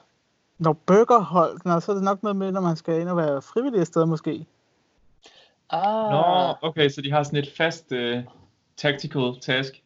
[0.58, 3.42] Når burgerhold, nå, så er det nok noget med, når man skal ind og være
[3.42, 4.46] frivillig et sted måske.
[5.70, 8.18] Ah, Nå, okay, så de har sådan et fast uh,
[8.76, 9.82] tactical task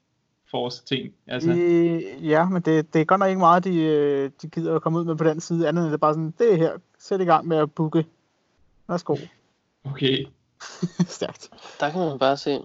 [0.51, 1.15] force ting.
[1.27, 4.77] Altså, Øh, ja, men det, det er godt nok ikke meget, de, øh, de gider
[4.77, 6.57] at komme ud med på den side, andet end det er bare sådan, det er
[6.57, 8.07] her, sæt i gang med at booke.
[8.89, 9.17] Værsgo.
[9.85, 10.27] okay.
[11.09, 11.51] Stærkt.
[11.81, 12.61] der kan man bare se.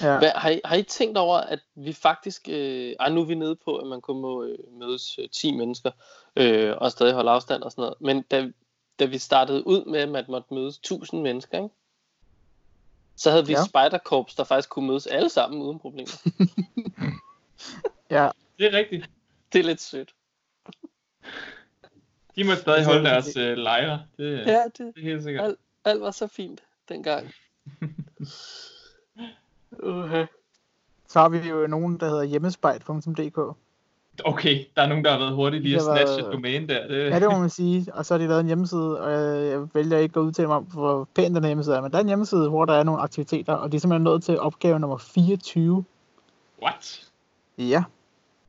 [0.00, 0.18] Ja.
[0.18, 2.48] Hvad, har, I, har I tænkt over, at vi faktisk...
[2.50, 5.52] Øh, ej, nu er vi nede på, at man kun må øh, mødes øh, 10
[5.52, 5.90] mennesker,
[6.36, 8.00] øh, og stadig holde afstand og sådan noget.
[8.00, 8.50] Men da,
[8.98, 11.74] da vi startede ud med, at man måtte mødes 1000 mennesker, ikke?
[13.16, 13.58] så havde vi Ja.
[13.58, 16.12] Spider-Corps, der faktisk kunne mødes alle sammen uden problemer.
[18.16, 19.10] ja, Det er rigtigt.
[19.52, 20.14] Det er lidt sødt.
[22.36, 24.02] De må stadig holde deres uh, lejre.
[24.16, 24.52] Det, ja.
[24.52, 25.44] Ja, det, det er helt sikkert.
[25.44, 27.32] alt, alt var så fint dengang.
[29.72, 30.26] Uh-huh.
[31.08, 33.56] så har vi jo nogen, der hedder hjemmespejt.dk.
[34.24, 36.86] Okay, der er nogen, der har været hurtige lige at snatche et domæne der.
[36.88, 37.86] Det, Ja, det må man sige.
[37.94, 40.56] Og så har de lavet en hjemmeside, og jeg, jeg vælger ikke at udtale mig
[40.56, 43.00] om, hvor pæn den hjemmeside er, men der er en hjemmeside, hvor der er nogle
[43.00, 45.84] aktiviteter, og de er simpelthen nået til opgave nummer 24.
[46.62, 47.08] What?
[47.58, 47.84] Ja,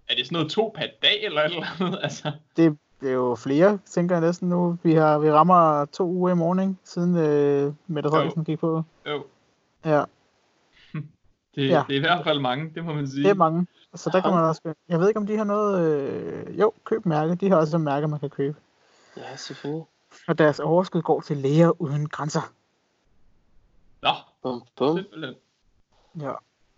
[0.10, 2.00] Er det sådan noget to per dag eller et eller andet?
[2.04, 4.78] Altså, det det er jo flere, tænker jeg næsten nu.
[4.84, 8.84] Vi har vi rammer to uger i morgen, siden øh, Mette Frederiksen gik på.
[9.08, 9.24] Jo,
[9.86, 9.98] Ja,
[11.56, 11.74] det, Ja.
[11.74, 11.84] ja.
[11.88, 13.24] det er i hvert fald mange, det må man sige.
[13.24, 13.68] det er mange.
[13.96, 14.74] Så der kan man også...
[14.90, 15.80] Jeg ved ikke, om de har noget...
[15.86, 17.36] Øh, jo, køb mærke.
[17.36, 18.58] De har også et mærke, man kan købe.
[19.18, 19.86] Ja, selvfølgelig.
[20.28, 22.52] Og deres overskud går til læger uden grænser.
[24.02, 24.10] Nå,
[24.44, 24.98] Bum, bum.
[24.98, 25.36] simpelthen.
[26.22, 26.32] Ja.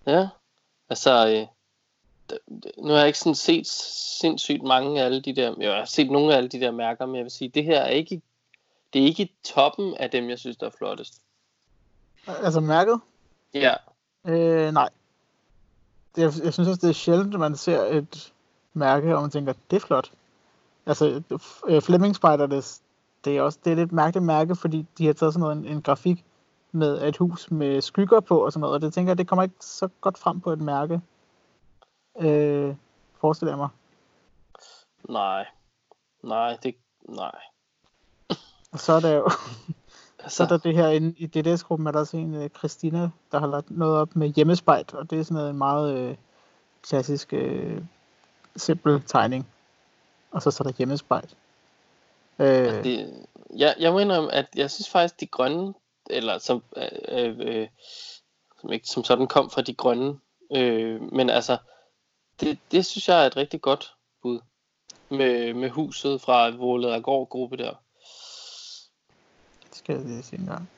[0.08, 0.30] Ja,
[0.90, 1.48] altså, øh,
[2.78, 3.68] nu har jeg ikke sådan set
[4.22, 7.06] sindssygt mange af alle de der, jeg har set nogle af alle de der mærker,
[7.06, 8.22] men jeg vil sige, det her er ikke,
[8.94, 11.22] det er ikke toppen af dem, jeg synes, der er flottest.
[12.28, 13.00] Altså mærket?
[13.54, 13.74] Ja,
[14.26, 14.90] Øh, nej.
[16.16, 18.34] Det, jeg, jeg synes også, det er sjældent, at man ser et
[18.74, 20.12] mærke, og man tænker, det er flot.
[20.86, 21.22] Altså,
[21.68, 22.80] øh, Fleming Spider, det,
[23.26, 25.66] det er også det er lidt mærkeligt mærke, fordi de har taget sådan noget, en,
[25.66, 26.26] en grafik
[26.72, 29.44] med et hus med skygger på og sådan noget, og det tænker jeg, det kommer
[29.44, 31.02] ikke så godt frem på et mærke.
[32.20, 32.76] Øh,
[33.22, 33.70] forestiller jeg mig.
[35.10, 35.46] nej,
[36.24, 36.76] nej, det,
[37.10, 37.36] nej.
[38.72, 39.30] Og så er der jo
[40.28, 43.40] så er der det her inde i DDS-gruppen, er der også en, øh, Christina, der
[43.40, 46.16] har lagt noget op med hjemmespejt, og det er sådan noget en meget øh,
[46.82, 47.82] klassisk, øh,
[48.56, 49.48] simpel tegning.
[50.32, 51.36] Og så står der hjemmespejt.
[52.40, 53.26] Øh, det,
[53.56, 55.74] jeg, jeg må indrømme, at jeg synes faktisk, de grønne,
[56.10, 57.68] eller som, øh, øh, øh,
[58.62, 60.20] som ikke som sådan kom fra de grønne,
[60.56, 61.58] øh, men altså,
[62.40, 64.40] det, det synes jeg er et rigtig godt bud.
[65.10, 66.50] Med, med huset fra
[66.98, 67.72] og gruppe der.
[69.70, 70.70] det skal jeg lige se en gang.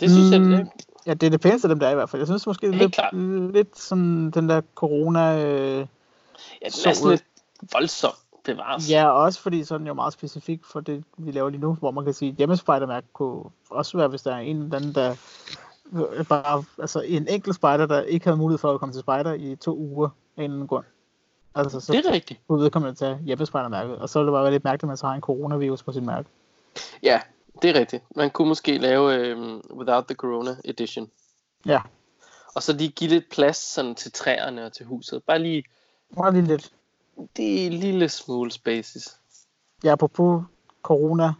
[0.00, 0.70] Det synes Mm, jeg, det,
[1.06, 2.20] Ja, det er det pæneste af dem, der er i hvert fald.
[2.20, 3.14] Jeg synes måske lidt, klart.
[3.52, 5.44] lidt sådan den der corona...
[5.44, 5.86] Øh, ja, den
[6.64, 7.24] er så sådan lidt
[7.72, 8.12] voldsom
[8.44, 8.90] bevares.
[8.90, 12.04] ja, også fordi sådan jo meget specifik for det, vi laver lige nu, hvor man
[12.04, 15.16] kan sige, at hjemmespejdermærke kunne også være, hvis der er en eller anden, der
[16.28, 19.56] bare, altså en enkelt spejder, der ikke havde mulighed for at komme til spejder i
[19.56, 20.84] to uger en eller anden grund.
[21.54, 22.40] Altså, så Det er rigtigt.
[22.48, 25.06] kunne vedkommende tage hjemmespejdermærket, og så ville det bare være lidt mærkeligt, at man så
[25.06, 26.28] har en coronavirus på sin mærke.
[27.02, 27.20] Ja,
[27.62, 28.04] det er rigtigt.
[28.16, 31.10] Man kunne måske lave øh, Without the Corona Edition.
[31.66, 31.80] Ja,
[32.54, 35.22] Og så lige give lidt plads sådan til træerne og til huset.
[35.22, 35.64] Bare lige
[36.16, 36.72] bare lige lidt.
[37.36, 39.16] det er en lille smule spaces.
[39.84, 40.42] Ja, apropos
[40.82, 41.32] corona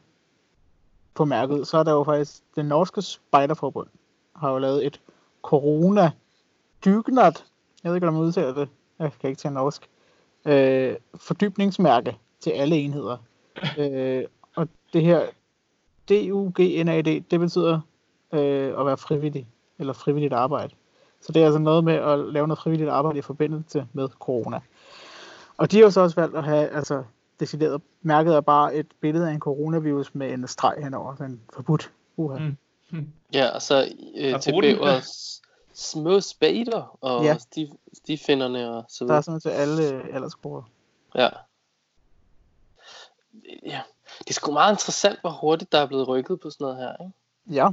[1.14, 3.88] på mærket, så er der jo faktisk, det norske spejderforbund
[4.36, 5.00] har jo lavet et
[5.42, 6.10] corona
[6.84, 7.44] dygnat,
[7.84, 9.88] jeg ved ikke, hvordan man udtaler det, jeg kan ikke tage norsk,
[10.46, 13.16] øh, fordybningsmærke til alle enheder.
[13.78, 14.24] øh,
[14.56, 15.26] og det her
[16.08, 17.80] DUGNAD, det betyder
[18.32, 19.46] øh, at være frivillig,
[19.78, 20.74] eller frivilligt arbejde.
[21.20, 24.60] Så det er altså noget med at lave noget frivilligt arbejde i forbindelse med corona.
[25.56, 27.02] Og de har jo så også valgt at have, altså
[27.40, 31.90] decideret, mærket er bare et billede af en coronavirus med en streg henover, sådan forbudt.
[32.16, 32.38] Uha.
[32.90, 33.08] Mm.
[33.32, 34.60] Ja, og så øh, Og til den.
[34.60, 35.42] bævers
[35.78, 37.38] små spader og Ja.
[37.38, 39.22] stiv, stivfinderne og så Der er videre.
[39.22, 40.62] sådan til alle øh, aldersgrupper.
[41.14, 41.28] Ja.
[43.62, 43.80] ja.
[44.18, 46.92] Det er sgu meget interessant, hvor hurtigt der er blevet rykket på sådan noget her.
[47.04, 47.62] Ikke?
[47.62, 47.68] Ja,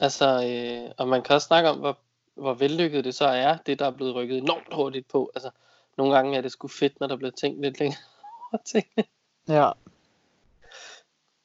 [0.00, 1.98] Altså, øh, og man kan også snakke om, hvor,
[2.34, 5.30] hvor vellykket det så er, det der er blevet rykket enormt hurtigt på.
[5.34, 5.50] Altså,
[5.96, 8.00] nogle gange er det sgu fedt, når der bliver tænkt lidt længere
[8.52, 9.04] over tingene.
[9.48, 9.70] ja.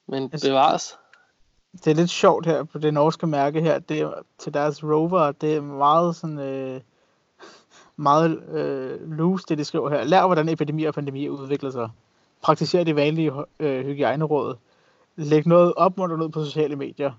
[0.05, 0.97] Men bevares.
[1.73, 3.79] Det er lidt sjovt her på det norske mærke her.
[3.79, 5.31] Det er til deres rover.
[5.31, 6.39] Det er meget sådan...
[6.39, 6.81] Øh,
[7.95, 10.03] meget øh, loose, det de skriver her.
[10.03, 11.89] Lær, hvordan epidemier og pandemier udvikler sig.
[12.41, 14.55] Praktiser de vanlige øh, hygiejneråd.
[15.15, 17.11] Læg noget opmuntret ud på sociale medier.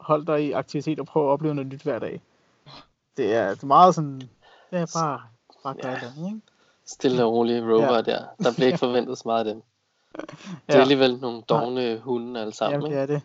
[0.00, 2.20] Hold dig i aktivitet og prøv at opleve noget nyt hver dag.
[3.16, 4.20] Det er, det er meget sådan...
[4.70, 5.20] Det er bare...
[5.64, 5.88] Bare Ja.
[5.90, 5.94] ja.
[5.94, 6.40] det, ikke?
[6.86, 8.02] Stille og rolige rover Ja.
[8.02, 8.24] der.
[8.42, 9.62] Der bliver ikke forventet så meget af dem.
[10.16, 10.28] Det
[10.68, 10.80] er Ja.
[10.80, 12.80] alligevel nogle dogne hunde alle sammen.
[12.80, 13.22] Jamen, det er det.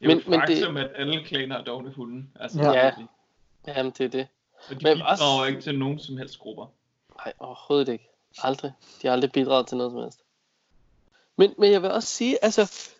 [0.00, 2.26] Det er jo Men- men det- faktum, at alle klaner er dogne hunde.
[2.40, 2.72] Altså, Ja.
[2.72, 2.92] Ja.
[3.66, 4.28] Jamen, det er det.
[4.68, 6.66] Og de Men bidrager også- ikke til nogen som helst grupper.
[7.24, 8.08] Nej, overhovedet ikke.
[8.42, 8.72] Aldrig.
[9.02, 10.20] De har aldrig bidraget til noget som helst.
[11.36, 12.90] Men, men jeg vil også sige, altså,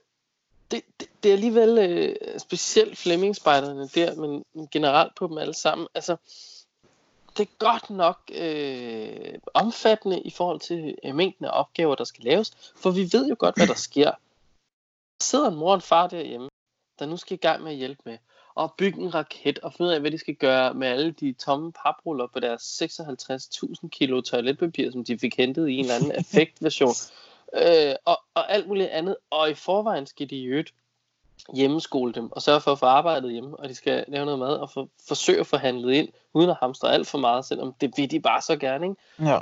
[0.70, 5.54] det, det, det er alligevel øh, specielt Flemming-spejderne der, men men generelt på dem alle
[5.54, 5.88] sammen.
[5.94, 6.16] Altså,
[7.36, 12.24] det er godt nok øh, omfattende i forhold til øh, mængden af opgaver, der skal
[12.24, 14.10] laves, for vi ved jo godt, hvad der sker.
[14.10, 16.48] Der sidder en mor og en far derhjemme,
[16.98, 18.18] der nu skal i gang med at hjælpe med
[18.60, 21.32] at bygge en raket og finde ud af, hvad de skal gøre med alle de
[21.32, 26.12] tomme papruller på deres 56.000 kilo toiletpapir, som de fik hentet i en eller anden
[26.20, 26.94] effektversion.
[27.54, 29.16] Øh, og, og alt muligt andet.
[29.30, 30.74] Og i forvejen skal de i øvrigt
[31.54, 34.56] hjemmeskole dem og sørge for at få arbejdet hjemme, og de skal lave noget mad
[34.56, 37.92] og for, forsøge at få handlet ind, uden at hamstre alt for meget, selvom det
[37.96, 38.86] vil de bare så gerne.
[38.86, 39.30] Ikke?
[39.30, 39.40] Ja.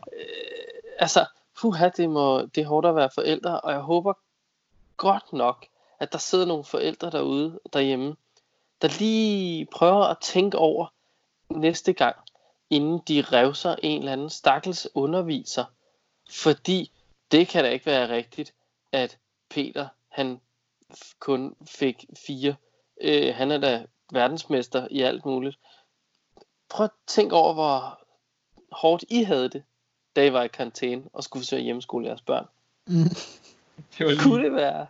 [0.98, 1.26] altså,
[1.60, 4.12] puha, det, må, det er hårdt at være forældre, og jeg håber
[4.96, 5.66] godt nok,
[6.04, 8.16] at der sidder nogle forældre derude, derhjemme,
[8.82, 10.86] der lige prøver at tænke over
[11.50, 12.16] næste gang,
[12.70, 15.64] inden de revser en eller anden stakkels underviser,
[16.30, 16.92] fordi
[17.30, 18.54] det kan da ikke være rigtigt,
[18.92, 19.18] at
[19.50, 20.40] Peter, han
[21.18, 22.56] kun fik fire.
[23.00, 25.58] Øh, han er da verdensmester i alt muligt.
[26.68, 28.00] Prøv at tænke over, hvor
[28.72, 29.64] hårdt I havde det,
[30.16, 32.46] da I var i karantæne og skulle forsøge at hjemmeskole jeres børn.
[32.86, 33.08] Mm.
[33.98, 34.86] Det var lige, Kunne det være?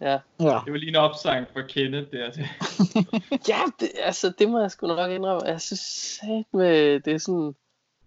[0.00, 0.60] Ja, Ja.
[0.64, 2.42] det var lige en opsang for Kenneth der til.
[3.48, 5.46] ja det, altså, det må jeg sgu nok indrømme.
[5.48, 7.54] Jeg synes sat med, det er sådan...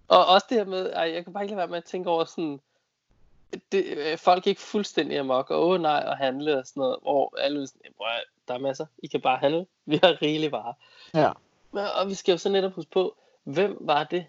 [0.08, 2.10] Og også det her med, ej, jeg kan bare ikke lade være med at tænke
[2.10, 2.60] over sådan,
[3.72, 7.36] det, øh, folk gik fuldstændig amok, og åh nej, og handle og sådan noget, hvor
[7.40, 10.52] alle er sådan, "Prøv at- der er masser, I kan bare handle, vi har rigeligt
[10.52, 10.74] varer.
[11.14, 11.32] Ja.
[11.72, 14.26] Men- Og vi skal jo så netop huske på, hvem var det,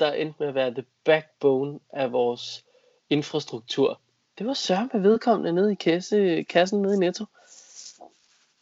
[0.00, 2.64] der endte med at være the backbone af vores
[3.10, 4.00] infrastruktur?
[4.38, 7.24] Det var Søren med vedkommende nede i kasse, kassen nede i Netto.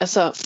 [0.01, 0.43] Altså,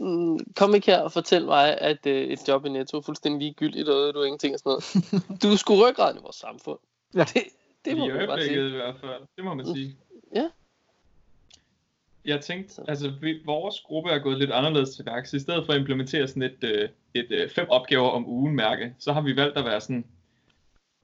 [0.00, 3.40] mm, kom ikke her og fortæl mig, at øh, et job i Netto er fuldstændig
[3.40, 5.40] ligegyldigt, og du er ingenting og sådan noget.
[5.42, 6.78] Du er sgu ryggraden i vores samfund.
[7.14, 7.24] Ja.
[7.34, 7.42] Det,
[7.84, 8.68] det må I man bare sige.
[8.68, 9.22] i hvert fald.
[9.36, 9.74] Det må man Mm.
[9.74, 9.96] sige.
[10.34, 10.48] Ja.
[12.24, 12.84] Jeg tænkte, Så.
[12.88, 15.32] altså vi, vores gruppe er gået lidt anderledes til værks.
[15.32, 18.94] I stedet for at implementere sådan et, øh, et øh, fem opgaver om ugen mærke,
[18.98, 20.06] så har vi valgt at være sådan,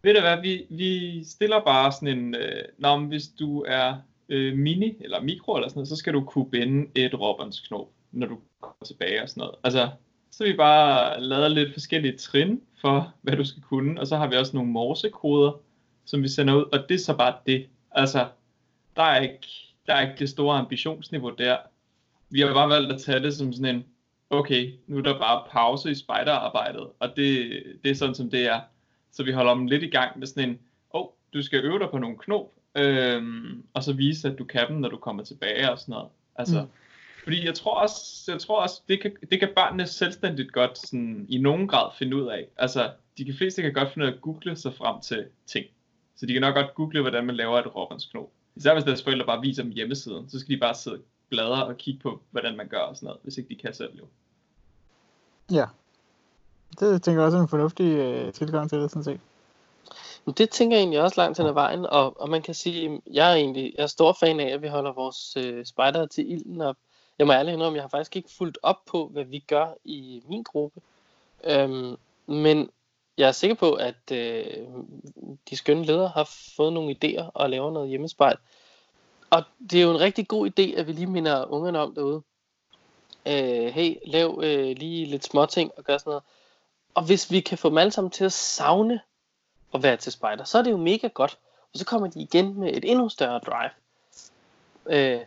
[0.03, 3.95] ved du hvad, vi, vi stiller bare sådan en, øh, Nå, hvis du er
[4.29, 8.27] øh, mini eller mikro eller sådan noget, så skal du kunne binde et råbåndsknop, når
[8.27, 9.55] du kommer tilbage og sådan noget.
[9.65, 9.91] Altså,
[10.31, 14.27] så vi bare lavet lidt forskellige trin for, hvad du skal kunne, og så har
[14.27, 15.53] vi også nogle morsekoder,
[16.05, 17.67] som vi sender ud, og det er så bare det.
[17.91, 18.29] Altså,
[18.97, 19.47] der er ikke,
[19.87, 21.57] der er ikke det store ambitionsniveau der.
[22.31, 23.85] Vi har bare valgt at tage det som sådan en,
[24.31, 28.47] okay, nu er der bare pause i spejderarbejdet, og det, det er sådan som det
[28.47, 28.61] er.
[29.13, 30.59] Så vi holder dem lidt i gang med sådan en,
[30.95, 34.45] åh, oh, du skal øve dig på nogle knop, øhm, og så vise, at du
[34.45, 36.09] kan dem, når du kommer tilbage og sådan noget.
[36.37, 36.69] Altså, Mm.
[37.25, 41.27] Fordi jeg tror også, jeg tror også det, kan, det kan børnene selvstændigt godt sådan,
[41.29, 42.47] i nogen grad finde ud af.
[42.57, 45.67] Altså, de kan fleste kan godt finde ud af at google sig frem til ting.
[46.17, 48.31] Så de kan nok godt google, hvordan man laver et råbåndsknop.
[48.57, 51.77] Især hvis deres forældre bare viser dem hjemmesiden, så skal de bare sidde bladre og
[51.77, 54.07] kigge på, hvordan man gør og sådan noget, hvis ikke de kan selv jo.
[55.53, 55.65] Ja.
[56.81, 59.21] Det tænker jeg også er en fornuftig øh, tilgang til det, sådan set.
[60.25, 63.03] Men det tænker jeg egentlig også langt hen ad vejen, og, og man kan sige,
[63.13, 66.33] jeg er egentlig jeg er stor fan af, at vi holder vores øh, spejdere til
[66.33, 66.77] ilden, og
[67.19, 70.23] jeg må ærligt indrømme, jeg har faktisk ikke fulgt op på, hvad vi gør i
[70.29, 70.81] min gruppe.
[71.45, 72.71] Øhm, men
[73.19, 74.45] jeg er sikker på, at øh,
[75.51, 78.37] de skønne ledere har fået nogle idéer og laver noget hjemmespejl.
[79.31, 82.23] Og det er jo en rigtig god idé, at vi lige minder ungerne om derude.
[83.27, 86.23] Øh, hey, lav øh, lige lidt småting og gør sådan noget.
[86.95, 89.01] Og hvis vi kan få dem alle sammen til at savne
[89.75, 91.39] at være til spejder, så er det jo mega godt.
[91.73, 93.71] Og så kommer de igen med et endnu større drive.
[94.87, 95.21] Øh,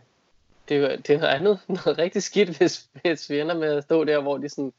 [0.69, 3.73] det, er jo, det er noget andet, noget rigtig skidt, hvis, hvis vi ender med
[3.73, 4.73] at stå der, hvor de sådan,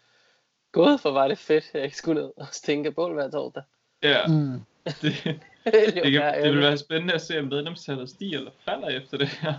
[0.72, 3.62] gået for var det fedt, jeg ikke skulle ned og stænke bål hver torsdag.
[4.02, 4.60] Ja, Mm.
[4.84, 5.02] det,
[5.64, 9.18] det, det, kan, det vil være spændende at se, om medlemstallet stiger eller falder efter
[9.18, 9.54] det her.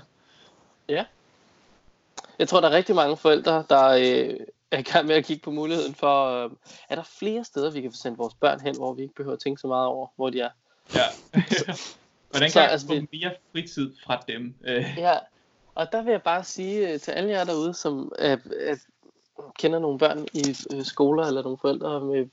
[2.40, 4.40] Jeg tror, der er rigtig mange forældre, der øh,
[4.72, 6.52] er i gang med at kigge på muligheden for, øh,
[6.90, 9.34] er der flere steder, vi kan få sendt vores børn hen, hvor vi ikke behøver
[9.36, 10.50] at tænke så meget over, hvor de er.
[10.96, 11.02] Ja.
[12.30, 14.54] Hvordan Så, kan jeg altså, få vi- mere fritid fra dem?
[14.66, 15.18] Øh, Ja,
[15.76, 18.78] og der vil jeg bare sige øh, til alle jer derude, som øh, øh,
[19.60, 22.28] kender nogle børn i øh, skoler eller nogle forældre med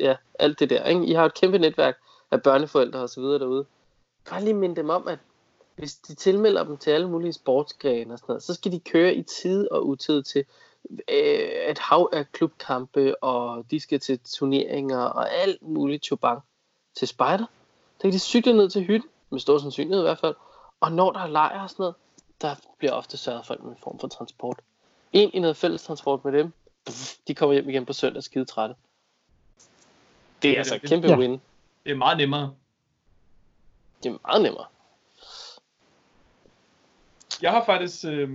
[0.00, 0.84] ja, alt det der.
[0.84, 1.06] Ikke?
[1.06, 1.96] I har et kæmpe netværk
[2.30, 3.66] af børneforældre og så videre derude.
[4.30, 5.18] Bare lige minde dem om, at
[5.76, 9.14] hvis de tilmelder dem til alle mulige sportsgrene og sådan noget, så skal de køre
[9.14, 10.44] i tid og utid til
[10.90, 16.42] øh, et hav af klubkampe, og de skal til turneringer og alt muligt chubang
[16.94, 17.44] til spejder.
[17.96, 20.34] Så kan de cykle ned til hytten, med stor sandsynlighed i hvert fald,
[20.80, 21.94] og når der er lejr og sådan noget,
[22.40, 24.60] der bliver ofte sørget for en form for transport.
[25.12, 26.52] En i noget fælles transport med dem,
[27.28, 28.74] de kommer hjem igen på søndag skide trætte.
[30.42, 31.18] Det er altså er kæmpe Ja.
[31.18, 31.40] win.
[31.84, 32.54] det er meget nemmere.
[34.02, 34.64] Det er meget nemmere.
[37.42, 38.30] Jeg har faktisk, øh,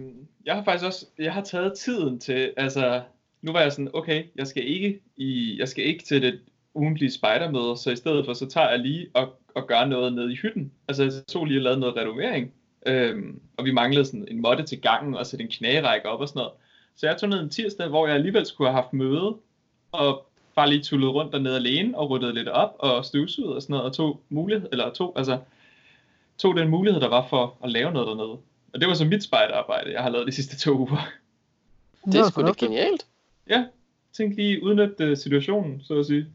[0.46, 3.02] jeg har faktisk også, jeg har taget tiden til, altså,
[3.42, 6.40] nu var jeg sådan, okay, jeg skal ikke i, jeg skal ikke til det
[6.74, 10.34] ugentlige spejdermøde, så i stedet for, så tager jeg lige og, og gør noget nede
[10.34, 10.72] i hytten.
[10.88, 12.54] Altså, jeg tog lige og lavede noget renovering,
[12.86, 13.24] øh,
[13.58, 16.40] og vi manglede sådan en måtte til gangen, og sætte en knærække op og sådan
[16.40, 16.54] noget.
[16.96, 19.36] Så jeg tog ned en tirsdag, hvor jeg alligevel skulle have haft møde,
[19.92, 23.74] og bare lige tullede rundt dernede alene, og ryddede lidt op, og støvsugede og sådan
[23.74, 25.40] noget, og tog mulighed, eller tog, altså,
[26.38, 28.38] tog den mulighed, der var for at lave noget dernede.
[28.74, 31.12] Og det var så mit spejderarbejde, jeg har lavet de sidste to uger.
[32.06, 33.08] Det er sgu da genialt.
[33.48, 33.66] Ja,
[34.14, 36.28] tænk lige udnytte øh, situationen, så at sige.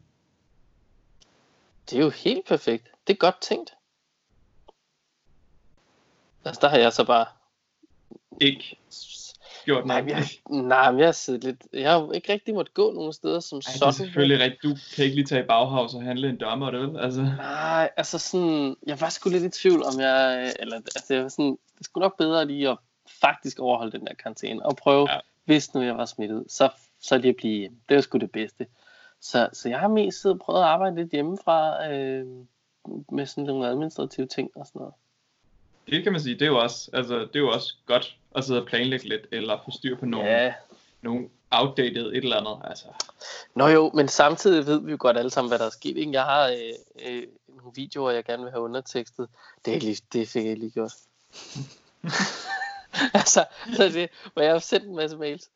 [1.89, 2.91] Det er jo helt perfekt.
[3.07, 3.73] Det er godt tænkt.
[6.45, 7.25] Altså, der har jeg så bare...
[8.41, 8.79] Ikke.
[9.67, 10.15] Gjort Nej, noget.
[10.15, 10.23] jeg,
[10.63, 11.67] nej, men jeg har siddet lidt...
[11.73, 13.93] Jeg har jo ikke rigtig måtte gå nogen steder som Ej, det er sådan.
[13.93, 14.63] selvfølgelig rigtigt.
[14.63, 16.99] Du kan ikke lige tage i Bauhaus og handle en dommer, det?
[16.99, 18.75] Altså, Nej, altså sådan...
[18.87, 20.53] Jeg var sgu lidt i tvivl, om jeg...
[20.59, 21.57] Eller, altså, jeg var sådan...
[21.77, 22.77] Det skulle nok bedre lige at
[23.21, 24.65] faktisk overholde den der karantæne.
[24.65, 25.19] Og prøve, ja.
[25.45, 26.69] hvis nu jeg var smittet, så,
[27.01, 27.77] så lige at blive hjemme.
[27.89, 28.67] Det var sgu det bedste.
[29.21, 31.91] Så, så jeg har mest siddet og prøvet at arbejde lidt hjemmefra.
[31.91, 32.25] Øh,
[33.11, 34.93] med sådan nogle administrative ting og sådan noget.
[35.91, 38.43] Det kan man sige, det er jo også, altså, det er jo også godt at
[38.43, 40.53] sidde og planlægge lidt, eller få styr på nogle, Ja,
[41.01, 42.69] nogle outdated et eller andet.
[42.69, 42.85] Altså,
[43.55, 45.97] Nå jo, men samtidig ved vi jo godt alle sammen, hvad der er sket.
[45.97, 46.11] Ikke?
[46.11, 49.29] Jeg har øh, øh, nogle videoer, jeg gerne vil have undertekstet.
[49.65, 50.93] Det, er lige, det fik jeg lige gjort.
[53.19, 53.45] altså,
[53.75, 55.49] så er det, hvor jeg har sendt en masse mails.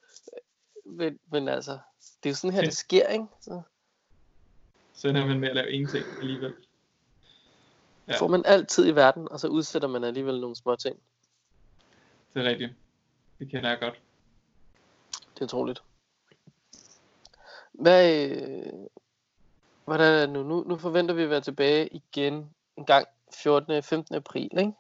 [0.86, 1.72] Men, men altså,
[2.24, 3.26] det er jo sådan her, det sker, ikke?
[3.42, 3.62] Så
[5.02, 6.54] så ender man med at lave ingenting alligevel.
[8.12, 8.16] Ja.
[8.16, 8.22] ja.
[8.22, 11.00] får man altid i verden, og så udsætter man alligevel nogle små ting.
[12.34, 12.72] Det er rigtigt.
[13.40, 14.00] Det kender jeg godt.
[15.34, 15.84] Det er utroligt.
[17.72, 18.74] Hvad, øh,
[19.86, 20.44] hvordan er det nu?
[20.44, 20.64] nu?
[20.68, 23.84] Nu forventer vi at være tilbage igen en gang 14.
[23.84, 24.16] 15.
[24.16, 24.74] april, ikke?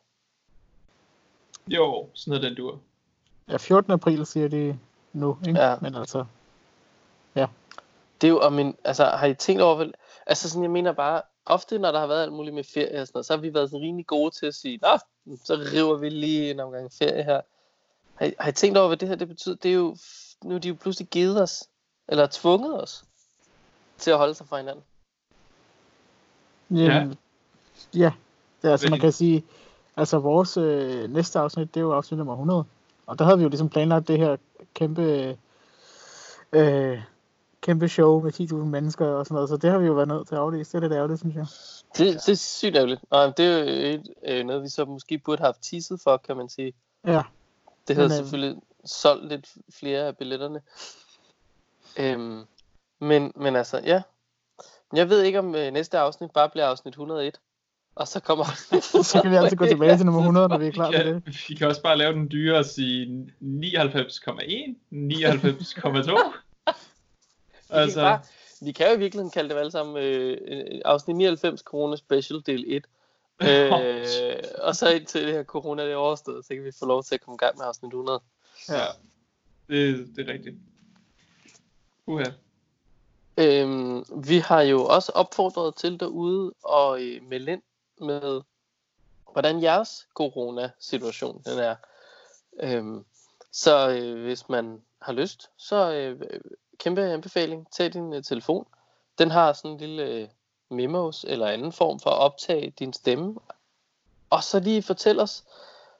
[1.67, 2.79] Jo, sådan noget den dur.
[3.49, 3.91] Ja, 14.
[3.91, 4.79] april siger de
[5.13, 5.61] nu, ikke?
[5.61, 5.75] Ja.
[5.81, 6.25] Men altså,
[8.21, 9.91] Det er jo om en, altså har I tænkt over,
[10.27, 13.07] altså sådan, jeg mener bare, ofte når der har været alt muligt med ferie og
[13.07, 14.97] sådan noget, så har vi været sådan rimelig gode til at sige, nå,
[15.45, 17.41] så river vi lige en omgang ferie her.
[18.15, 19.55] Har I, har I tænkt over, hvad det her det betyder?
[19.55, 19.95] Det er jo,
[20.43, 21.63] nu er de jo pludselig givet os,
[22.07, 23.03] eller tvunget os,
[23.97, 24.83] til at holde sig fra hinanden.
[26.71, 27.07] ja.
[27.95, 28.11] ja.
[28.61, 29.45] Det er, altså, man kan sige,
[29.97, 32.63] altså vores øh, næste afsnit, det er jo afsnit nummer 100.
[33.05, 34.37] Og der havde vi jo ligesom planlagt det her
[34.73, 35.37] kæmpe,
[36.51, 37.01] øh,
[37.61, 40.27] kæmpe show med 10.000 mennesker og sådan noget, så det har vi jo været nødt
[40.27, 40.71] til at aflyse.
[40.71, 41.45] Det er lidt ærgerligt, synes jeg.
[41.97, 43.01] Det, det er sygt ærgerligt.
[43.09, 46.17] Og det er jo et, øh, noget, vi så måske burde have haft teaset for,
[46.17, 46.73] kan man sige.
[47.07, 47.21] Ja,
[47.87, 49.47] Det havde Men, øh, selvfølgelig solgt lidt
[49.79, 50.61] flere af billetterne.
[51.99, 52.43] Øhm,
[52.99, 54.01] men, men altså, ja.
[54.93, 57.39] Jeg ved ikke, om øh, næste afsnit bare bliver afsnit 101.
[57.95, 58.45] Og så kommer...
[59.11, 61.49] så kan vi altid gå tilbage til nummer 100, når vi er klar kan, det.
[61.49, 63.45] vi kan også bare lave den dyre og sige 99,1,
[64.91, 66.50] 99,2.
[67.71, 67.99] Altså...
[67.99, 68.21] kan bare,
[68.61, 72.63] vi kan jo i virkeligheden kalde det alle sammen øh, afsnit 99 corona special del
[72.67, 72.85] 1.
[73.43, 77.03] Øh, og så indtil det her corona det er overstået, så kan vi få lov
[77.03, 78.21] til at komme i gang med afsnit 100.
[78.69, 78.85] Ja,
[79.69, 80.55] det, det er rigtigt.
[82.05, 82.23] Uha.
[83.37, 87.61] Øhm, vi har jo også opfordret til derude og øh, melde ind
[88.01, 88.41] med,
[89.31, 91.75] hvordan jeres corona-situation den er.
[92.59, 93.05] Øhm,
[93.51, 96.21] så øh, hvis man har lyst, så øh,
[96.83, 98.65] kæmpe anbefaling, tag din øh, telefon.
[99.17, 100.27] Den har sådan en lille øh,
[100.69, 103.35] memos eller anden form for at optage din stemme.
[104.29, 105.43] Og så lige fortæl os,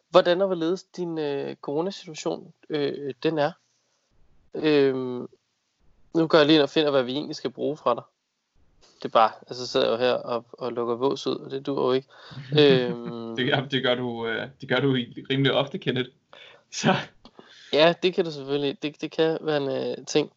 [0.10, 3.52] hvordan og hvorledes din øh, coronasituation øh, den er.
[4.54, 5.28] Øhm,
[6.14, 8.04] nu går jeg lige ind og finder, hvad vi egentlig skal bruge fra dig.
[8.98, 11.52] Det er bare, altså så sidder jeg jo her og, og lukker vås ud, og
[11.52, 12.08] det duer jo ikke.
[12.60, 14.92] øhm, Det, gør- det, gør du, øh, det gør du
[15.30, 16.10] rimelig ofte, Kenneth.
[16.72, 16.96] Så
[17.74, 18.84] ja, det kan du selvfølgelig.
[18.84, 20.32] Det, det kan være en øh, ting.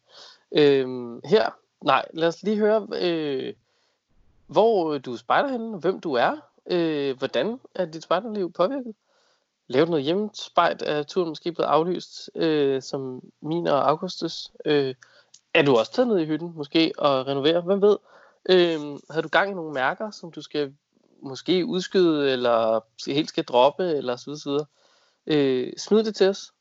[0.51, 1.49] Øhm, her,
[1.81, 3.53] nej, lad os lige høre, øh,
[4.47, 8.95] hvor øh, du spejder henne, hvem du er, øh, hvordan er dit spejderliv påvirket?
[9.67, 14.51] Lavet noget hjemmespejt, er turen måske blevet aflyst, øh, som min og Augustus.
[14.65, 14.95] Øh,
[15.53, 17.61] er du også taget ned i hytten, måske, og renovere?
[17.61, 17.97] Hvem ved?
[18.49, 18.79] Øh,
[19.09, 20.73] havde du gang i nogle mærker, som du skal
[21.21, 24.65] måske udskyde, eller helt skal droppe, eller så videre, så videre?
[25.27, 26.51] Øh, smid det til os.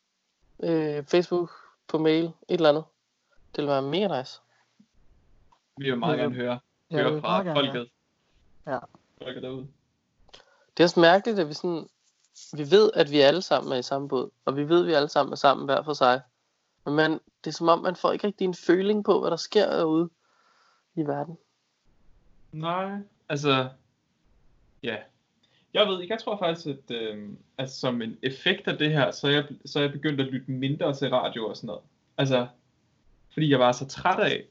[0.62, 1.50] Øh, Facebook,
[1.88, 2.84] på mail, et eller andet.
[3.56, 4.40] Det vil være mega nice.
[5.76, 6.22] vi vil meget Ja.
[6.22, 6.58] gerne høre,
[6.90, 7.88] Ja, høre fra gerne, folket.
[8.66, 8.78] Ja.
[9.22, 9.66] Folket derude.
[10.76, 11.88] Det er også mærkeligt, at vi sådan,
[12.56, 14.92] vi ved, at vi alle sammen er i samme båd, og vi ved, at vi
[14.92, 16.20] alle sammen er sammen hver for sig.
[16.84, 19.36] Men man, det er som om, man får ikke rigtig en føling på, hvad der
[19.36, 20.08] sker derude
[20.94, 21.38] i verden.
[22.52, 23.68] Nej, altså,
[24.82, 24.96] ja.
[25.74, 29.10] Jeg ved ikke, jeg tror faktisk, at, øh, at som en effekt af det her,
[29.10, 31.82] så er, jeg, så er jeg begyndt at lytte mindre til radio og sådan noget.
[32.18, 32.46] Altså,
[33.34, 34.44] fordi jeg var så træt af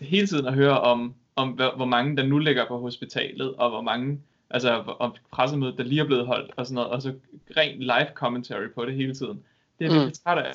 [0.00, 3.80] hele tiden at høre om, om hvor, mange der nu ligger på hospitalet, og hvor
[3.80, 4.20] mange,
[4.50, 7.14] altså om pressemødet, der lige er blevet holdt og sådan noget, og så
[7.56, 9.44] ren live commentary på det hele tiden.
[9.78, 10.12] Det er jeg Mm.
[10.24, 10.54] træt af.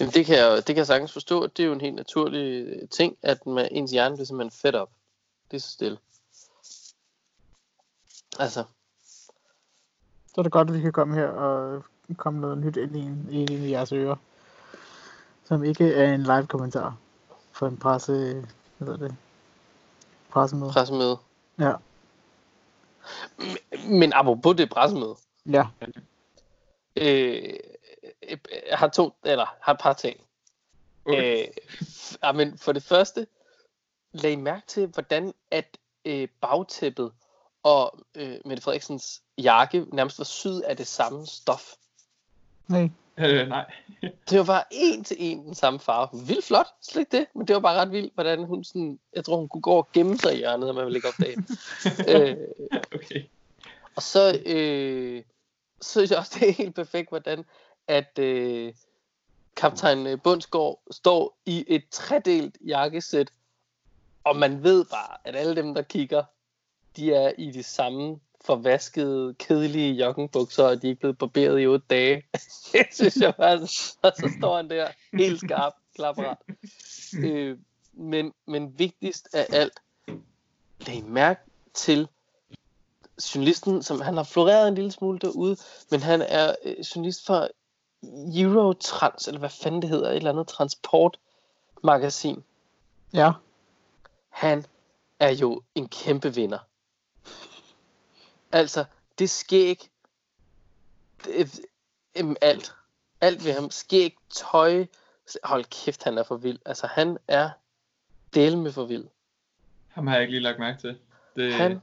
[0.00, 1.46] Jamen det kan, jeg, det kan jeg sagtens forstå.
[1.46, 4.90] Det er jo en helt naturlig ting, at man, ens hjerne bliver simpelthen fedt op.
[5.50, 5.98] Det er så stille.
[8.38, 8.64] Altså,
[10.34, 11.84] Så er det godt, at vi kan komme her og
[12.16, 13.00] komme noget nyt ind i,
[13.40, 14.16] ind i jeres ører.
[15.48, 16.96] Som ikke er en live kommentar
[17.52, 18.44] for en presse...
[18.78, 19.16] Hvad hedder det?
[20.30, 20.72] Pressemøde.
[20.72, 21.18] pressemøde.
[21.58, 21.72] Ja.
[23.88, 25.16] Men apropos det pressemøde.
[25.46, 25.66] Ja.
[26.96, 27.54] Øh,
[28.22, 28.38] øh,
[28.70, 30.20] jeg har to, eller har et par ting.
[31.04, 31.42] Okay.
[31.42, 31.48] Øh,
[32.22, 33.26] ja, men for det første,
[34.12, 37.12] lag mærke til, hvordan at øh, bagtæppet
[37.62, 41.72] og øh, Mette Frederiksens jakke nærmest var syet af det samme stof.
[42.68, 42.90] Nej.
[43.18, 43.72] Øh, nej.
[44.30, 46.08] Det var bare en til en den samme farve.
[46.26, 49.24] Vildt flot, slet ikke det, men det var bare ret vildt, hvordan hun sådan, jeg
[49.24, 51.36] tror hun kunne gå og gemme sig i hjørnet, om man ville ikke opdage
[52.12, 52.36] øh,
[52.94, 53.22] Okay.
[53.96, 55.22] Og så øh,
[55.80, 57.44] så synes jeg også, det er helt perfekt, hvordan
[57.88, 58.72] at øh,
[59.56, 63.32] kaptajn øh, Bundsgaard står i et tredelt jakkesæt,
[64.24, 66.24] og man ved bare, at alle dem, der kigger,
[66.96, 71.66] de er i de samme forvaskede, kedelige joggingbukser, og de er ikke blevet barberet i
[71.66, 72.22] otte dage.
[72.72, 73.60] det synes jeg bare,
[74.02, 76.36] og så står han der helt skarp, klapret.
[77.24, 77.58] Øh,
[77.92, 79.80] men, men vigtigst af alt,
[80.86, 81.40] lag mærke
[81.74, 82.08] til
[83.34, 85.56] journalisten, som han har floreret en lille smule derude,
[85.90, 87.48] men han er øh, journalist for
[88.36, 92.44] Eurotrans, eller hvad fanden det hedder, et eller andet transportmagasin.
[93.12, 93.32] Ja.
[94.28, 94.64] Han
[95.20, 96.58] er jo en kæmpe vinder.
[98.52, 98.84] Altså,
[99.18, 99.90] det skæg,
[101.24, 101.60] det,
[102.18, 102.74] øhm, alt,
[103.20, 104.86] alt ved ham, skæg, tøj,
[105.44, 106.58] hold kæft, han er for vild.
[106.66, 107.50] Altså, han er
[108.34, 109.04] del med for vild.
[109.88, 110.98] Ham har jeg ikke lige lagt mærke til.
[111.36, 111.80] Det, Han,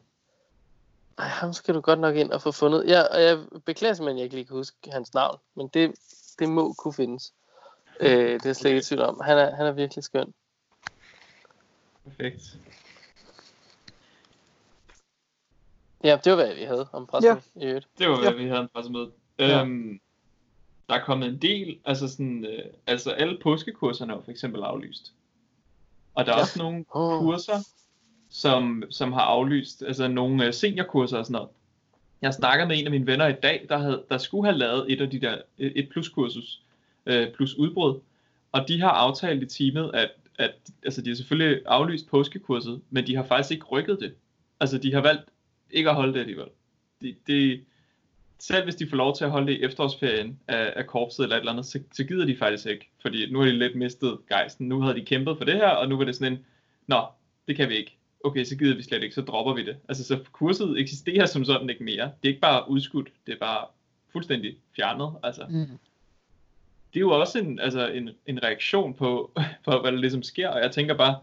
[1.18, 2.88] ej, ham skal du godt nok ind og få fundet.
[2.88, 5.96] Ja, og jeg beklager simpelthen, at jeg ikke lige kan huske hans navn, men det,
[6.40, 7.34] det må kunne findes.
[8.00, 9.22] Øh, det er slet ikke i tvivl om.
[9.26, 10.34] Han er, han er virkelig skøn.
[12.04, 12.58] Perfekt.
[16.06, 17.62] Ja, det var hvad vi havde om pressen ja.
[17.62, 17.88] i øvrigt.
[18.00, 18.38] Det var, hvad Ja.
[18.44, 19.12] vi havde en pressemøde.
[19.40, 19.62] Ja.
[19.62, 20.00] Øhm,
[20.90, 25.14] der er kommet en del, altså sådan, øh, altså alle påskekurserne er for eksempel aflyst.
[26.16, 26.42] Og der er Ja.
[26.42, 27.20] også nogle Åh.
[27.20, 27.58] kurser,
[28.30, 31.50] som, som har aflyst, altså nogle øh, seniorkurser og sådan noget.
[32.22, 34.92] Jeg snakkede med en af mine venner i dag, der, havde, der skulle have lavet
[34.94, 36.62] et af de der, et pluskursus,
[37.06, 38.00] øh, plus udbrud.
[38.52, 40.52] Og de har aftalt i teamet, at, at
[40.84, 44.14] altså de har selvfølgelig aflyst påskekurset, men de har faktisk ikke rykket det.
[44.60, 45.30] Altså de har valgt
[45.72, 46.48] ikke at holde det alligevel.
[47.02, 47.62] De, de,
[48.40, 51.36] selv hvis de får lov til at holde det i efterårsferien af, af korpset eller
[51.36, 52.90] et eller andet, så, så gider de faktisk ikke.
[53.02, 54.68] Fordi nu har de lidt mistet gejsten.
[54.70, 56.46] Nu havde de kæmpet for det her, og nu var det sådan en,
[56.88, 57.06] nå,
[57.48, 57.98] det kan vi ikke.
[58.24, 59.78] Okay, så gider vi slet ikke, så dropper vi det.
[59.90, 62.04] Altså, så kurset eksisterer som sådan ikke mere.
[62.06, 63.66] Det er ikke bare udskudt, det er bare
[64.12, 65.14] fuldstændig fjernet.
[65.24, 65.66] Altså, Mm.
[66.94, 69.32] det er jo også en, altså en, en reaktion på,
[69.66, 71.18] på, hvad der ligesom sker, og jeg tænker bare,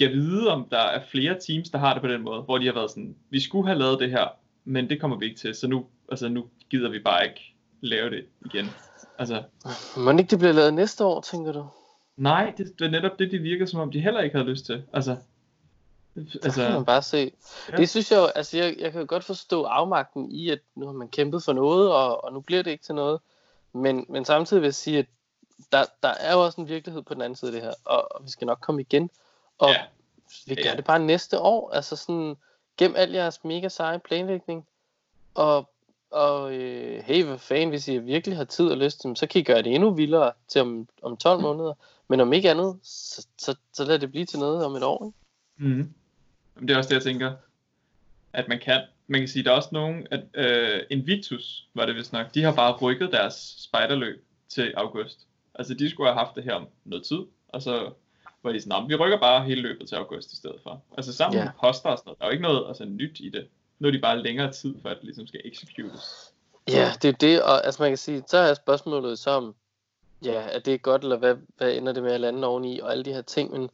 [0.00, 2.66] jeg vide, om der er flere teams, der har det på den måde, hvor de
[2.66, 4.28] har været sådan, vi skulle have lavet det her,
[4.64, 8.10] men det kommer vi ikke til, så nu, altså nu gider vi bare ikke lave
[8.10, 8.66] det igen.
[9.18, 9.42] Altså,
[9.96, 11.66] Må ikke det bliver lavet næste år, tænker du?
[12.16, 14.66] nej, det, det er netop det, det virker som om, de heller ikke havde lyst
[14.66, 14.82] til.
[14.92, 15.16] Altså,
[16.16, 17.16] Altså, altså kan man bare se.
[17.16, 17.72] Ja.
[17.72, 17.76] Ja.
[17.76, 20.86] Det synes jeg jo, altså jeg, jeg kan jo godt forstå afmagten i, at nu
[20.86, 23.20] har man kæmpet for noget, og, og nu bliver det ikke til noget.
[23.72, 25.06] Men, men samtidig vil jeg sige, at
[25.72, 28.14] der, der er jo også en virkelighed på den anden side af det her, og,
[28.14, 29.10] og vi skal nok komme igen.
[29.58, 29.82] Og Ja.
[30.46, 30.76] vi gør Ja.
[30.76, 32.36] det bare næste år, altså sådan,
[32.76, 34.66] gem al jeres mega seje planlægning,
[35.34, 35.70] og,
[36.10, 39.40] og øh, hey, hvad fanden, hvis I virkelig har tid og lyst, jamen, så kan
[39.40, 41.74] I gøre det endnu vildere til om, om 12 måneder.
[42.08, 45.06] Men om ikke andet, så, så, så lad det blive til noget om et år.
[45.06, 45.74] Ikke?
[45.74, 45.94] Mm.
[46.60, 47.32] Det er også det, jeg tænker,
[48.32, 48.80] at man kan.
[49.06, 52.42] Man kan sige, der er også nogen, at øh, Invictus, var det vist nok, de
[52.42, 55.26] har bare rykket deres spejderløb til august.
[55.54, 57.92] Altså, de skulle have haft det her om noget tid, og så
[58.42, 60.82] var de sådan, "Nå, vi rykker bare hele løbet til august i stedet for.
[60.96, 63.28] Altså, sammen med poster og sådan noget, der er jo ikke noget altså, nyt i
[63.28, 63.48] det.
[63.78, 66.32] Nu er de bare længere tid, for at det ligesom skal executes.
[66.68, 69.54] Ja, det er det, og altså man kan sige, så er spørgsmålet så om,
[70.24, 73.04] ja, er det godt, eller hvad, hvad ender det med at lande oveni, og alle
[73.04, 73.70] de her ting, men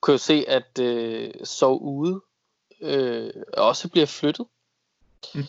[0.00, 2.20] kunne jo se, at øh, sov ude
[2.80, 4.46] øh, også bliver flyttet.
[5.34, 5.40] Mm.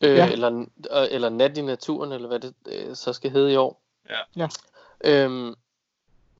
[0.00, 0.32] Øh, Ja.
[0.32, 0.50] eller,
[0.92, 3.80] øh, eller nat i naturen, eller hvad det øh, så skal hedde i år.
[4.10, 4.18] Ja.
[4.36, 4.48] Ja.
[5.04, 5.54] Øhm,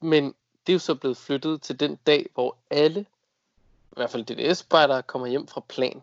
[0.01, 0.35] men
[0.67, 5.03] det er jo så blevet flyttet til den dag, hvor alle, i hvert fald DDS-spejdere,
[5.03, 6.03] kommer hjem fra plan.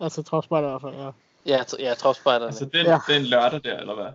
[0.00, 1.10] Altså tropspejder i hvert fald, ja.
[1.56, 2.46] Ja, t- ja tropspejderne.
[2.46, 2.98] Altså, den, Ja.
[3.08, 4.12] den lørdag der, eller hvad?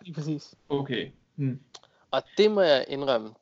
[0.00, 0.54] Lige præcis.
[0.68, 1.10] Okay.
[1.34, 1.60] Hmm.
[2.10, 3.34] Og det må jeg indrømme.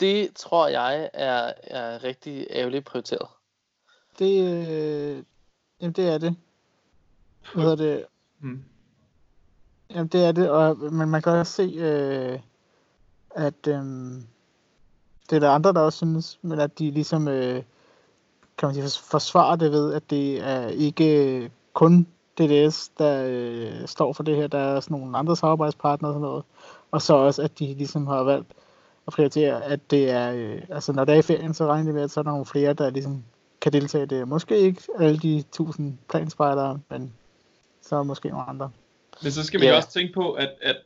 [0.00, 3.28] Det tror jeg er, er rigtig ærgerligt prioriteret.
[4.18, 5.22] Det, øh,
[5.80, 6.36] jamen det er det.
[7.54, 8.06] Hvad hedder det?
[8.38, 8.64] Hmm.
[9.94, 12.38] Jamen det er det, og, men man kan også se, øh,
[13.30, 13.84] at øh,
[15.30, 17.62] det er der andre, der også synes, men at de ligesom, øh,
[18.58, 22.06] kan man sige, forsvarer det ved, at det er ikke kun
[22.38, 26.28] DDS, der øh, står for det her, der er også nogle andre samarbejdspartnere og sådan
[26.28, 26.44] noget,
[26.90, 28.48] og så også, at de ligesom har valgt
[29.06, 31.94] at prioritere, at det er, øh, altså når der er i ferien, så regner det
[31.94, 33.24] med, at så er der nogle flere, der ligesom
[33.60, 34.28] kan deltage i det.
[34.28, 37.12] Måske ikke alle de tusind planspejdere, men
[37.82, 38.70] så måske nogle andre.
[39.22, 39.76] Men så skal vi Ja.
[39.76, 40.76] også tænke på, at, at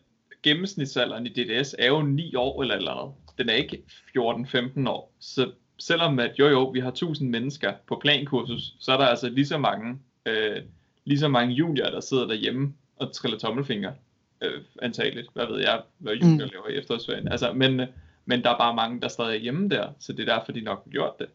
[0.43, 3.15] gennemsnitsalderen i DDS er jo 9 år eller eller andet.
[3.39, 3.83] Den er ikke
[4.19, 5.13] 14-15 år.
[5.21, 9.29] Så selvom at jo jo, vi har 1000 mennesker på plankursus, så er der altså
[9.29, 10.63] lige så mange, øh,
[11.05, 13.93] lige så mange juniorer, der sidder derhjemme og triller tommelfinger.
[14.41, 15.29] Øh, antageligt.
[15.35, 16.51] Hvad ved jeg, hvad junior mm.
[16.53, 17.29] laver i efterårsferien.
[17.29, 17.87] Altså, men, øh,
[18.25, 20.61] men der er bare mange, der stadig er hjemme der, så det er derfor, de
[20.61, 21.27] nok har gjort det.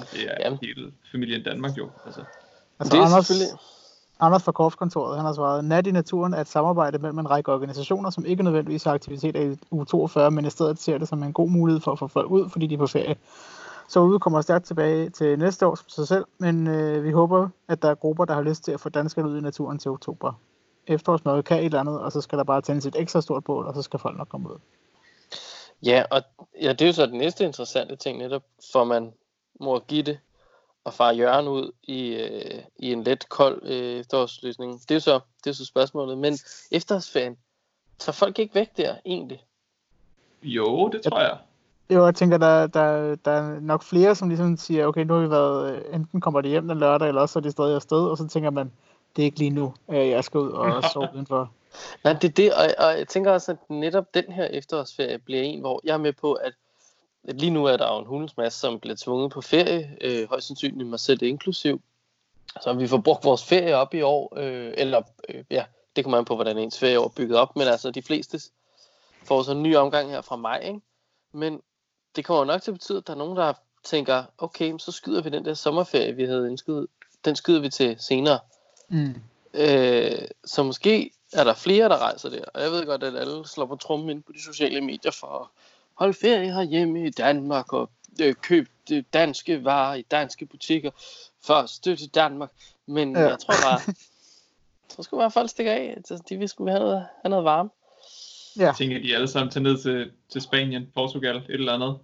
[0.00, 0.58] Og det er Jamen.
[0.62, 1.90] hele familien Danmark jo.
[2.06, 2.20] Altså.
[2.80, 3.58] Altså, det er Anders, selvfølgelig...
[4.20, 7.52] Anders fra Korpskontoret, han har svaret, Nat i naturen er et samarbejde mellem en række
[7.52, 11.22] organisationer, som ikke nødvendigvis har aktiviteter i u 42, men i stedet ser det som
[11.22, 13.16] en god mulighed for at få folk ud, fordi de er på ferie.
[13.88, 17.48] Så ude kommer stærkt tilbage til næste år som sig selv, men øh, vi håber,
[17.68, 19.90] at der er grupper, der har lyst til at få danskerne ud i naturen til
[19.90, 20.32] oktober.
[20.86, 23.66] Efterårsmødet kan et eller andet, og så skal der bare tændes et ekstra stort bål,
[23.66, 24.58] og så skal folk nok komme ud.
[25.82, 26.22] Ja, og
[26.62, 28.42] ja, det er jo så den næste interessante ting netop,
[28.72, 29.12] for man
[29.60, 30.18] må give det
[30.84, 34.80] og far Jørgen ud i, øh, i en let kold øh, efterårsløsning.
[34.88, 36.18] Det er så, det er så spørgsmålet.
[36.18, 36.38] Men
[36.70, 37.36] efterårsferien,
[37.98, 39.44] tager folk ikke væk der egentlig?
[40.42, 41.38] Jo, det tror jeg.
[41.90, 45.20] Jo, jeg tænker, der, der, der er nok flere, som ligesom siger, okay, nu har
[45.20, 47.98] vi været, øh, enten kommer de hjem den lørdag, eller også er de stadig afsted,
[47.98, 48.72] og så tænker man,
[49.16, 51.52] det er ikke lige nu, at jeg skal ud og sove udenfor.
[52.04, 55.42] Nej, det er det, og, og jeg tænker også, at netop den her efterårsferie bliver
[55.42, 56.52] en, hvor jeg er med på, at
[57.24, 60.46] lige nu er der jo en hulens masse, som bliver tvunget på ferie, øh, højst
[60.46, 61.82] sandsynligt mig selv inklusiv.
[62.60, 65.64] Så vi får brugt vores ferie op i år, øh, eller øh, ja,
[65.96, 68.40] det kommer an på, hvordan ens ferie er bygget op, men altså de fleste
[69.24, 70.80] får så en ny omgang her fra mig, ikke?
[71.32, 71.60] Men
[72.16, 73.52] det kommer nok til at betyde, at der er nogen, der
[73.84, 76.86] tænker, okay, så skyder vi den der sommerferie, vi havde ønsket,
[77.24, 78.38] den skyder vi til senere.
[78.88, 79.14] Mm.
[79.54, 82.44] Øh, så måske er der flere, der rejser der.
[82.54, 85.26] Og jeg ved godt, at alle slår på trummen ind på de sociale medier for
[85.26, 85.46] at
[86.00, 87.90] holde ferie herhjemme i Danmark og
[88.22, 90.90] øh, købe øh, danske varer i danske butikker
[91.44, 92.50] for at støtte Danmark.
[92.86, 93.20] Men Ja.
[93.28, 93.94] jeg tror bare,
[94.88, 95.94] så skulle bare at folk stikker af.
[95.96, 97.70] Altså, de vil skulle have noget, have noget varme.
[98.58, 101.98] Ja, Jeg tænker, de alle sammen tager ned til, til Spanien, Portugal, et eller andet.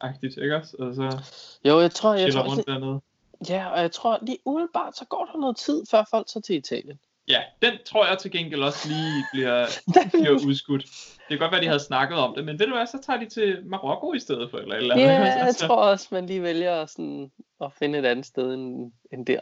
[0.00, 0.76] Agtigt, ikke også?
[0.78, 1.18] Og så
[1.64, 3.00] Jo, jeg tror, jeg chiller tror, rundt dernede.
[3.48, 6.56] ja, og jeg tror lige umiddelbart, så går der noget tid, før folk tager til
[6.56, 6.98] Italien.
[7.28, 9.66] Ja, den tror jeg til gengæld også lige bliver,
[10.12, 10.82] bliver udskudt.
[11.28, 13.18] Det kan godt være, de havde snakket om det, men ved du hvad, så tager
[13.18, 14.98] de til Marokko i stedet for, eller eller.
[14.98, 18.92] Ja, jeg Altså, tror også, man lige vælger sådan at finde et andet sted end,
[19.12, 19.40] end der.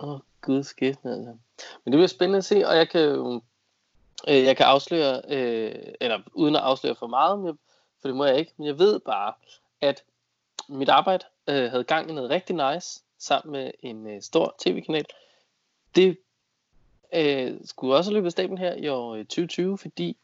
[0.00, 1.30] Åh, oh, gud skæbne, altså.
[1.84, 3.42] Men det bliver spændende at se, og jeg kan jo
[4.28, 7.54] øh, jeg kan afsløre, øh, eller uden at afsløre for meget, men jeg,
[8.00, 9.32] for det må jeg ikke, men jeg ved bare,
[9.80, 10.04] at
[10.68, 15.04] mit arbejde øh, havde gang i noget rigtig nice, sammen med en øh, stor tv-kanal.
[15.94, 16.18] Det
[17.14, 20.16] øh, skulle også løbe af staben her i år øh, 2020, fordi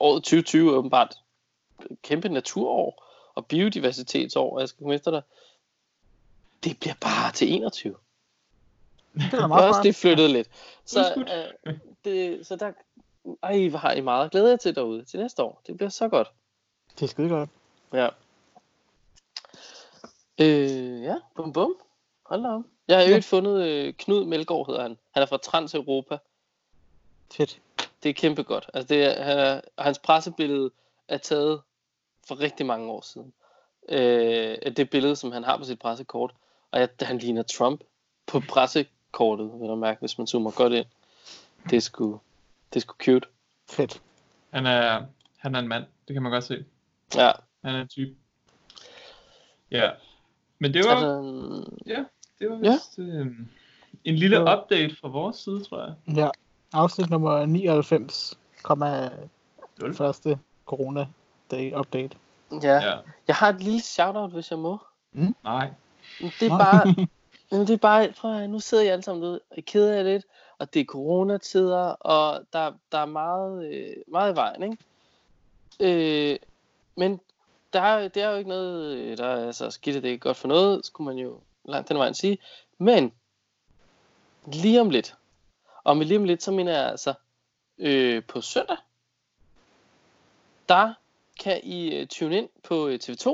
[0.00, 1.16] året 2020 er åbenbart
[1.90, 3.04] et kæmpe naturår
[3.34, 5.22] og biodiversitetsår, og jeg skal komme efter dig.
[6.64, 7.94] Det bliver bare til 21.
[9.14, 10.48] det er meget også det flyttet lidt.
[10.84, 11.24] Så,
[11.66, 12.72] øh, det, så der,
[13.42, 15.62] ej, hvor har I meget glæder jeg til derude til næste år.
[15.66, 16.32] Det bliver så godt.
[16.94, 17.50] Det er skide godt.
[17.92, 18.08] Ja.
[20.40, 21.76] Øh, ja, bum bum.
[22.26, 22.62] Hold da op.
[22.88, 23.14] Jeg har jo Ja.
[23.16, 24.98] ikke fundet øh, Knud Melgaard, hedder han.
[25.10, 26.18] Han er fra Transeuropa.
[27.32, 27.60] Fedt.
[28.02, 28.70] Det er kæmpe godt.
[28.74, 30.70] Altså, det er, han er, hans pressebillede
[31.08, 31.60] er taget
[32.28, 33.32] for rigtig mange år siden.
[33.88, 36.34] Øh, det billede, som han har på sit pressekort.
[36.70, 37.80] Og jeg, han ligner Trump
[38.26, 40.86] på pressekortet, vil du mærke, hvis man zoomer godt ind.
[41.70, 42.20] Det er sgu,
[42.72, 43.28] det er sgu cute.
[43.70, 44.02] Fedt.
[44.50, 45.04] Han er,
[45.36, 46.64] han er en mand, det kan man godt se.
[47.14, 47.30] Ja,
[47.64, 48.16] Han er en type.
[49.70, 49.90] Ja.
[50.58, 52.04] Men det var, altså, ja,
[52.40, 52.72] det var Ja.
[52.72, 53.26] vist øh,
[54.04, 56.16] en lille Det var- update fra vores side, tror jeg.
[56.16, 56.28] Ja.
[56.72, 59.08] Afsnit nummer 99, kommer
[59.80, 59.94] Nul.
[59.94, 61.06] første corona
[61.50, 62.16] day update.
[62.62, 62.74] ja.
[62.74, 62.96] Ja.
[63.28, 64.78] Jeg har et lille shout-out, hvis jeg må.
[65.44, 65.70] Nej.
[66.20, 66.58] Men Det er Nå.
[66.58, 66.94] bare,
[67.50, 70.02] men det er bare, prøv at, nu sidder jeg alle sammen og I keder jer
[70.02, 70.24] lidt,
[70.58, 74.76] og det er coronatider, og der, der er meget, øh, meget i vejen, ikke?
[75.80, 76.38] Øh,
[76.96, 77.20] men
[77.72, 80.18] der er, det er jo ikke noget, øh, der er så skidt, at det er
[80.18, 82.38] godt for noget, skulle man jo langt den vejen sige.
[82.78, 83.12] Men,
[84.52, 85.14] lige om lidt,
[85.84, 87.14] og med lige om lidt, så mener jeg altså,
[87.78, 88.76] øh, på søndag,
[90.68, 90.94] der
[91.40, 93.26] kan I øh, tune ind på øh, TV2,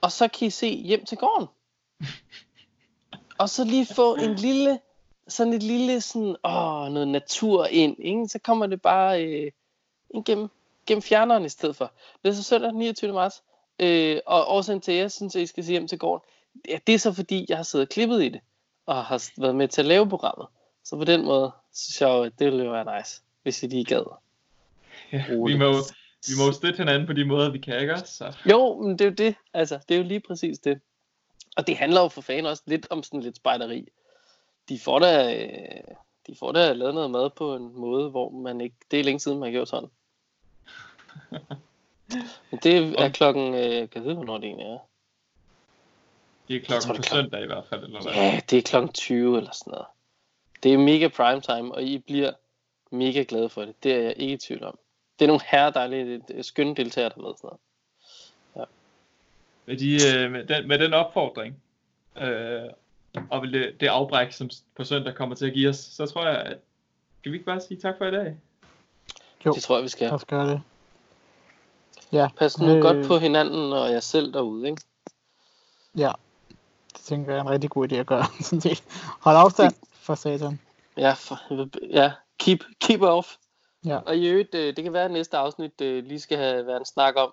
[0.00, 1.46] og så kan I se hjem til gården.
[3.40, 4.80] og så lige få en lille,
[5.28, 8.28] sådan et lille sådan, åh, noget natur ind, ikke?
[8.28, 9.52] Så kommer det bare øh,
[10.10, 10.48] ind gennem,
[10.86, 11.92] gennem fjerneren i stedet for.
[12.22, 13.12] Det er så søndag den 29.
[13.12, 13.42] marts.
[13.78, 16.22] Øh, og årsagen til, at jeg synes, at I skal se hjem til gården,
[16.68, 18.40] ja, det er så fordi, jeg har siddet og klippet i det,
[18.86, 20.46] og har været med til at lave programmet.
[20.84, 23.66] Så på den måde, synes jeg jo, at det ville jo være nice, hvis I
[23.66, 24.04] lige gad.
[25.12, 25.72] Ja, vi må,
[26.28, 27.96] vi må jo støtte hinanden på de måder, vi kan, ikke?
[28.04, 28.36] Så.
[28.50, 29.34] Jo, men det er jo det.
[29.54, 30.80] Altså, det er jo lige præcis det.
[31.56, 33.88] Og det handler jo for fanden også lidt om sådan lidt spejderi.
[34.68, 35.94] De får da, øh,
[36.26, 38.76] de får da lavet noget mad på en måde, hvor man ikke...
[38.90, 39.90] Det er længe siden, man har gjort sådan.
[42.50, 43.54] Men det er klokken...
[43.54, 44.78] Øh, kan jeg vide, hvornår det egentlig er?
[46.50, 48.12] Det er klokken tror, på kan- søndag i hvert fald, eller hvad?
[48.12, 49.86] Ja, det er klokken 20 eller sådan noget.
[50.62, 52.32] Det er mega prime time, og I bliver
[52.90, 53.82] mega glade for det.
[53.82, 54.78] Det er jeg ikke i tvivl om.
[55.18, 57.60] Det er nogle herre dejlige, øh, skønne deltagere, der er med sådan noget.
[59.66, 61.62] Med, de, øh, med, den, med den opfordring,
[62.16, 62.62] øh,
[63.30, 66.36] og det, det afbræk, som på søndag kommer til at give os, så tror jeg,
[66.38, 66.58] at
[67.22, 68.36] kan vi ikke bare sige tak for i dag?
[69.46, 70.04] Jo, Det tror jeg, vi skal.
[70.06, 70.62] lad os gøre det.
[72.12, 74.82] Ja, Pas nu øh, godt på hinanden og jer selv derude, ikke?
[75.96, 76.12] Ja,
[77.00, 78.24] det tænker jeg er en rigtig god idé at gøre.
[78.40, 78.84] Sådan set.
[79.20, 80.60] Hold afstand for satan.
[80.96, 81.38] Ja, for,
[81.90, 83.36] ja keep, keep off.
[83.84, 83.96] Ja.
[83.96, 86.78] Og i øvrigt, øh, det kan være, at næste afsnit øh, lige skal have været
[86.78, 87.32] en snak om,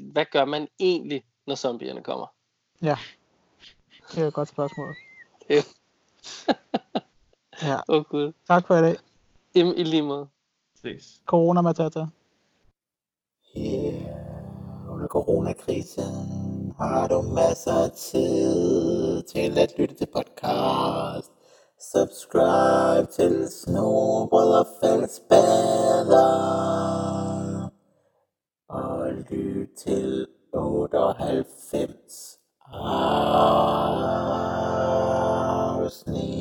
[0.00, 2.26] hvad, gør man egentlig, når zombierne kommer?
[4.14, 4.94] Det er et godt spørgsmål.
[5.50, 5.62] Ja.
[7.62, 8.32] ja, oh, gud.
[8.46, 8.96] tak for i dag.
[9.54, 10.28] I, I lige måde.
[10.82, 11.22] Ses.
[11.26, 12.06] Corona Matata.
[13.56, 18.71] Yeah, under coronakrisen har du masser af tid
[19.22, 21.30] tid til at lytte til podcast.
[21.92, 26.22] Subscribe til Snobrød og Fællesbader.
[28.68, 32.38] Og lyt til 98
[35.82, 36.31] afsnit.